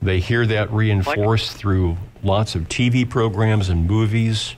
[0.00, 4.56] They hear that reinforced like, through lots of TV programs and movies.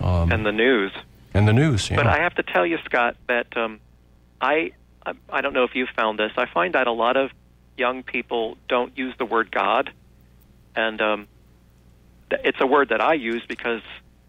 [0.00, 0.92] Um, and the news.
[1.32, 1.96] And the news, yeah.
[1.96, 3.80] But I have to tell you, Scott, that um,
[4.40, 4.72] I
[5.28, 6.32] I don't know if you've found this.
[6.36, 7.30] I find that a lot of
[7.76, 9.92] young people don't use the word God,
[10.76, 11.26] and um,
[12.30, 13.82] it's a word that I use because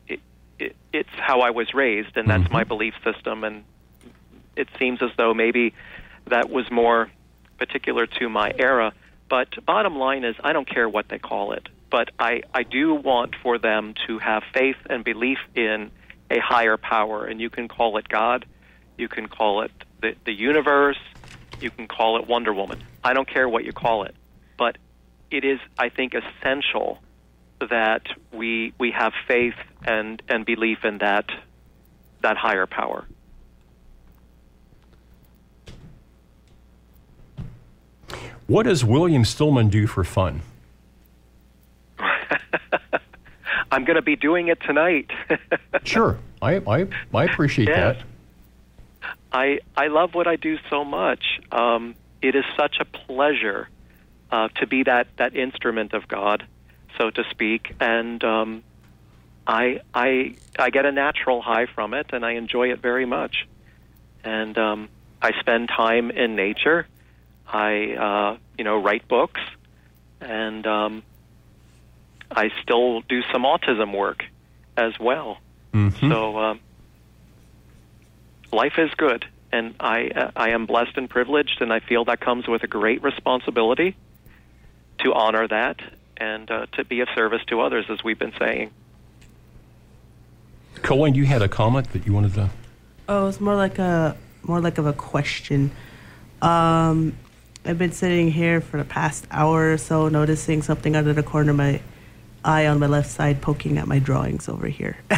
[0.07, 0.19] it,
[0.57, 2.51] it, it's how I was raised, and that's Mhm.
[2.51, 3.43] my belief system.
[3.43, 3.63] And
[4.55, 5.73] it seems as though maybe
[6.27, 7.11] that was more
[7.57, 8.93] particular to my era.
[9.29, 11.67] But bottom line is, I don't care what they call it.
[11.89, 15.91] But I, I do want for them to have faith and belief in
[16.29, 17.25] a higher power.
[17.25, 18.45] And you can call it God,
[18.97, 19.71] you can call it
[20.01, 20.99] the, the universe,
[21.59, 22.83] you can call it Wonder Woman.
[23.03, 24.15] I don't care what you call it.
[24.57, 24.77] But
[25.31, 26.99] it is, I think, essential
[27.59, 31.25] that we, we have faith and, and belief in that,
[32.21, 33.07] that higher power.
[38.47, 40.41] What does William Stillman do for fun?
[43.71, 45.11] I'm going to be doing it tonight.
[45.83, 47.97] Sure, I, I, I appreciate Yes.
[47.97, 49.11] that.
[49.31, 51.23] I I love what I do so much.
[51.51, 53.69] Um, it is such a pleasure
[54.31, 56.43] uh, to be that that instrument of God,
[56.97, 58.63] so to speak, and um,
[59.45, 63.47] I I I get a natural high from it, and I enjoy it very much.
[64.23, 64.89] And um,
[65.21, 66.87] I spend time in nature.
[67.47, 69.41] I uh, you know write books,
[70.21, 71.03] and um,
[72.31, 74.23] I still do some autism work
[74.77, 75.37] as well.
[75.73, 76.09] Mhm.
[76.09, 76.59] So um,
[78.51, 82.19] life is good, and I uh, I am blessed and privileged, and I feel that
[82.19, 83.95] comes with a great responsibility
[84.99, 85.79] to honor that
[86.17, 88.71] and uh, to be of service to others, as we've been saying.
[90.81, 92.49] Colleen, you had a comment that you wanted to.
[93.07, 95.71] Oh, it's more like a more like of a question.
[96.41, 97.17] Um,
[97.65, 101.23] I've been sitting here for the past hour or so, noticing something out of the
[101.23, 101.81] corner of my
[102.43, 104.97] eye on my left side, poking at my drawings over here.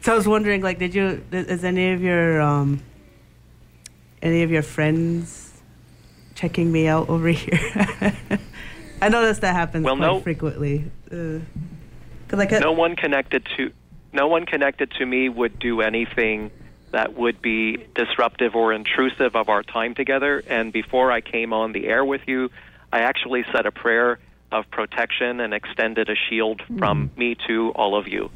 [0.00, 1.22] so I was wondering, like, did you?
[1.32, 2.80] Is any of your um,
[4.22, 5.60] any of your friends
[6.36, 7.58] checking me out over here?
[9.02, 10.20] I notice that happens Well, quite no.
[10.20, 10.90] frequently.
[11.10, 11.40] Uh
[12.28, 13.72] 'cause like I- No one connected to
[14.12, 16.50] no one connected to me would do anything
[16.92, 20.42] that would be disruptive or intrusive of our time together.
[20.46, 22.50] And before I came on the air with you,
[22.92, 24.18] I actually said a prayer
[24.50, 28.30] of protection and extended a shield from me to all of you.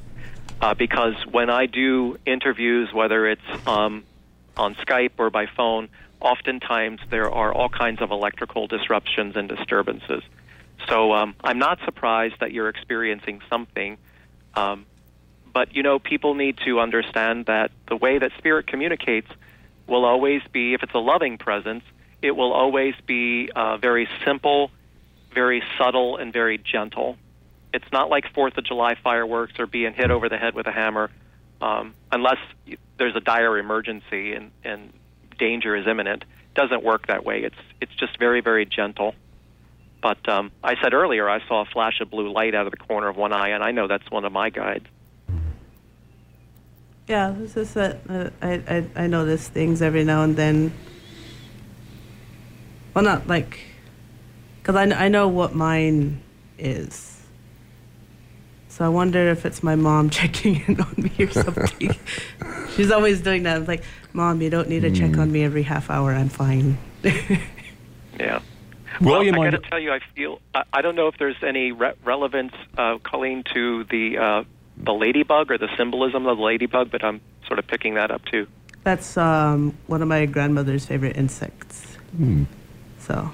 [0.61, 4.05] Uh, because when I do interviews, whether it's um,
[4.57, 5.89] on Skype or by phone,
[6.21, 10.23] oftentimes there are all kinds of electrical disruptions and disturbances.
[10.89, 13.99] So um, I'm not surprised that you're experiencing something.
[14.55, 14.87] Um,
[15.55, 19.29] but you know, people need to understand that the way that spirit communicates
[19.87, 21.85] will always be, if it's a loving presence,
[22.21, 24.71] it will always be uh, very simple,
[25.33, 27.17] very subtle, and very gentle.
[27.73, 30.73] It's not like Fourth of July fireworks or being hit over the head with a
[30.73, 31.11] hammer,
[31.61, 32.39] um, unless
[32.99, 34.93] there's a dire emergency and, and
[35.39, 36.23] danger is imminent.
[36.23, 37.43] It doesn't work that way.
[37.43, 39.15] It's it's just very very gentle.
[40.03, 42.77] But um, I said earlier I saw a flash of blue light out of the
[42.77, 44.87] corner of one eye, and I know that's one of my guides.
[47.09, 50.73] Yeah, it's just that uh, I, I I notice things every now and then.
[52.95, 53.61] Well, not like,
[54.63, 56.23] because I, I know what mine
[56.59, 57.21] is.
[58.69, 61.97] So I wonder if it's my mom checking in on me or something.
[62.77, 63.57] She's always doing that.
[63.59, 66.13] I'm like, Mom, you don't need to check on me every half hour.
[66.13, 66.79] I'm fine.
[68.19, 68.41] Yeah.
[69.01, 71.19] William, well, I I got to tell you, I feel I, I don't know if
[71.19, 74.45] there's any re- relevance, uh, Colleen, to the uh,
[74.77, 78.25] the ladybug or the symbolism of the ladybug, but I'm sort of picking that up
[78.27, 78.47] too.
[78.83, 81.97] That's um, one of my grandmother's favorite insects.
[82.99, 83.31] So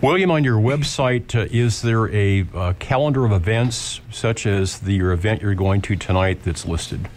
[0.00, 4.94] William, on your website, uh, is there a uh, calendar of events such as the
[4.94, 7.08] your event you're going to tonight that's listed?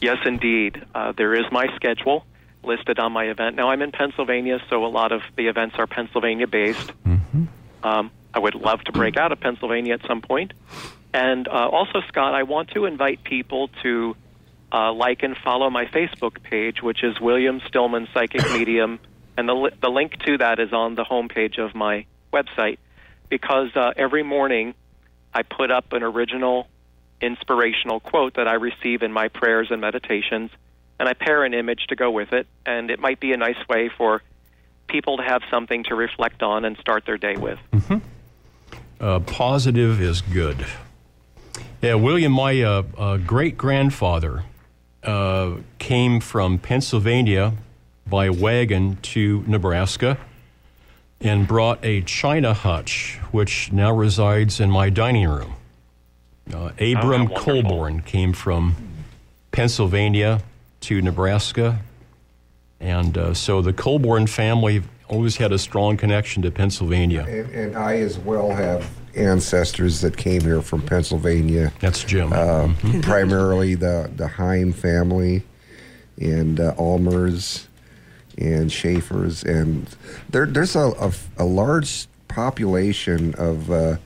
[0.00, 0.84] Yes, indeed.
[0.94, 2.24] Uh, there is my schedule
[2.64, 3.56] listed on my event.
[3.56, 6.92] Now, I'm in Pennsylvania, so a lot of the events are Pennsylvania based.
[7.82, 10.52] Um, I would love to break out of Pennsylvania at some point.
[11.12, 14.16] And uh, also, Scott, I want to invite people to
[14.72, 18.98] uh, like and follow my Facebook page, which is William Stillman Psychic Medium.
[19.36, 22.78] And the, li- the link to that is on the homepage of my website
[23.28, 24.74] because uh, every morning
[25.34, 26.68] I put up an original
[27.20, 30.50] inspirational quote that I receive in my prayers and meditations,
[30.98, 32.46] and I pair an image to go with it.
[32.66, 34.22] And it might be a nice way for
[34.88, 37.58] people to have something to reflect on and start their day with.
[39.02, 40.64] Uh, positive is good.
[41.82, 44.44] Yeah, William, my uh, uh, great grandfather
[45.02, 47.54] uh, came from Pennsylvania
[48.06, 50.18] by wagon to Nebraska
[51.20, 55.54] and brought a china hutch, which now resides in my dining room.
[56.54, 58.76] Uh, Abram Oh, Colborn came from
[59.50, 60.40] Pennsylvania
[60.82, 61.80] to Nebraska.
[62.78, 67.24] And uh, so the Colborn family always had a strong connection to Pennsylvania.
[67.28, 71.72] And, and I as well have ancestors that came here from Pennsylvania.
[71.80, 72.32] That's Jim.
[72.32, 72.72] Uh,
[73.02, 75.42] primarily the the Heim family
[76.18, 77.66] and uh, Almers
[78.38, 79.86] and Schaefer's, and
[80.30, 83.96] there, there's a, a, a large population of uh,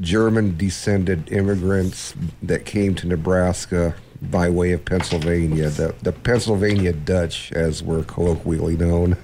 [0.00, 7.52] German descended immigrants that came to Nebraska by way of Pennsylvania, the, the Pennsylvania Dutch,
[7.52, 9.16] as we're colloquially known.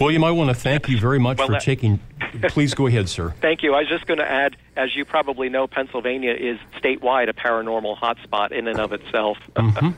[0.00, 2.00] William, I want to thank you very much Well, for that- taking.
[2.48, 3.34] Please go ahead, sir.
[3.42, 3.74] Thank you.
[3.74, 7.98] I was just going to add, as you probably know, Pennsylvania is statewide a paranormal
[7.98, 9.36] hotspot in and of itself.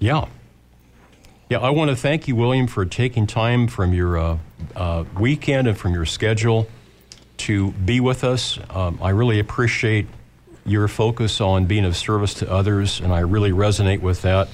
[0.00, 0.26] Yeah.
[1.48, 4.38] Yeah, I want to thank you, William, for taking time from your uh,
[4.74, 6.68] uh, weekend and from your schedule
[7.38, 8.58] to be with us.
[8.70, 10.06] Um, I really appreciate
[10.66, 14.48] your focus on being of service to others, and I really resonate with that.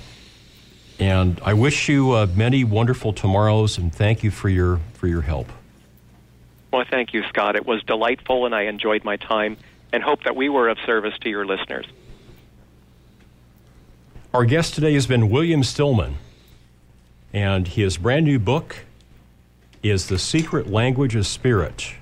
[1.00, 5.22] And I wish you uh, many wonderful tomorrows, and thank you for your for your
[5.22, 5.48] help.
[6.72, 7.56] Well, thank you, Scott.
[7.56, 9.56] It was delightful, and I enjoyed my time,
[9.92, 11.86] and hope that we were of service to your listeners.
[14.32, 16.18] Our guest today has been William Stillman,
[17.32, 18.84] and his brand new book
[19.82, 21.94] is The Secret Language of Spirit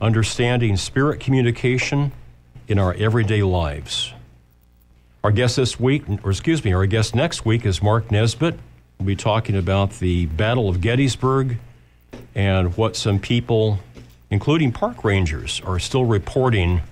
[0.00, 2.12] Understanding Spirit Communication
[2.68, 4.14] in Our Everyday Lives.
[5.24, 8.58] Our guest this week, or excuse me, our guest next week is Mark Nesbitt.
[8.98, 11.56] We'll be talking about the Battle of Gettysburg
[12.34, 13.78] and what some people,
[14.28, 16.82] including park rangers, are still reporting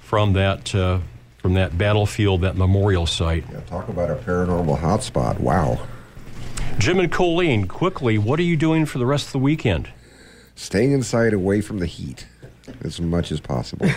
[0.00, 1.00] from that, uh,
[1.36, 3.44] from that battlefield, that memorial site.
[3.52, 5.38] Yeah, talk about a paranormal hotspot.
[5.38, 5.78] Wow.
[6.78, 9.90] Jim and Colleen, quickly, what are you doing for the rest of the weekend?
[10.54, 12.26] Staying inside away from the heat
[12.82, 13.90] as much as possible.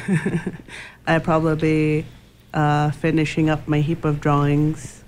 [1.07, 2.05] I'd probably be
[2.53, 5.03] uh, finishing up my heap of drawings.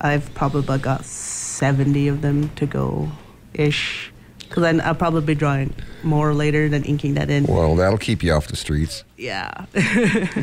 [0.00, 3.10] I've probably got 70 of them to go
[3.54, 4.12] ish.
[4.40, 7.44] Because then I'll probably be drawing more later than inking that in.
[7.46, 9.04] well, that'll keep you off the streets.
[9.16, 9.66] Yeah.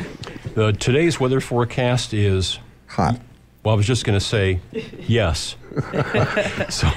[0.55, 2.57] The, today's weather forecast is,
[2.87, 3.19] Hot.
[3.63, 4.59] well, I was just going to say
[5.07, 5.55] yes.
[6.69, 6.87] so,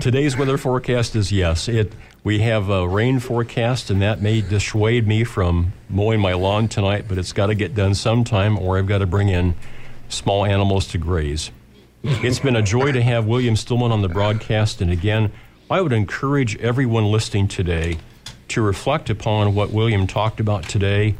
[0.00, 1.68] today's weather forecast is yes.
[1.68, 1.92] It
[2.24, 7.04] we have a rain forecast, and that may dissuade me from mowing my lawn tonight,
[7.08, 9.54] but it's got to get done sometime, or I've got to bring in
[10.08, 11.52] small animals to graze.
[12.02, 15.30] It's been a joy to have William Stillman on the broadcast, and again,
[15.70, 17.98] I would encourage everyone listening today
[18.48, 21.14] to reflect upon what William talked about today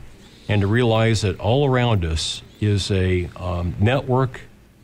[0.48, 4.40] and to realize that all around us is a um, network,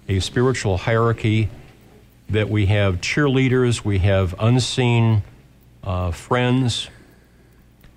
[0.08, 1.48] a spiritual hierarchy,
[2.32, 5.22] that we have cheerleaders, we have unseen
[5.84, 6.88] uh, friends,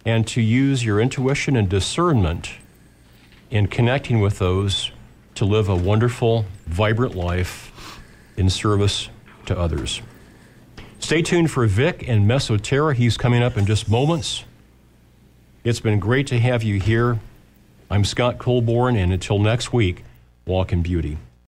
[0.06, 2.52] and to use your intuition and discernment
[3.49, 4.91] in connecting with those
[5.36, 7.99] to live a wonderful, vibrant life
[8.36, 9.10] in service
[9.45, 10.02] to others.
[10.99, 12.94] Stay tuned for Vic and Mesoterra.
[12.94, 14.44] He's coming up in just moments.
[15.64, 17.20] It's been great to have you here.
[17.90, 20.03] I'm Scott Colborn, and until next week,
[20.45, 21.18] walk in beauty.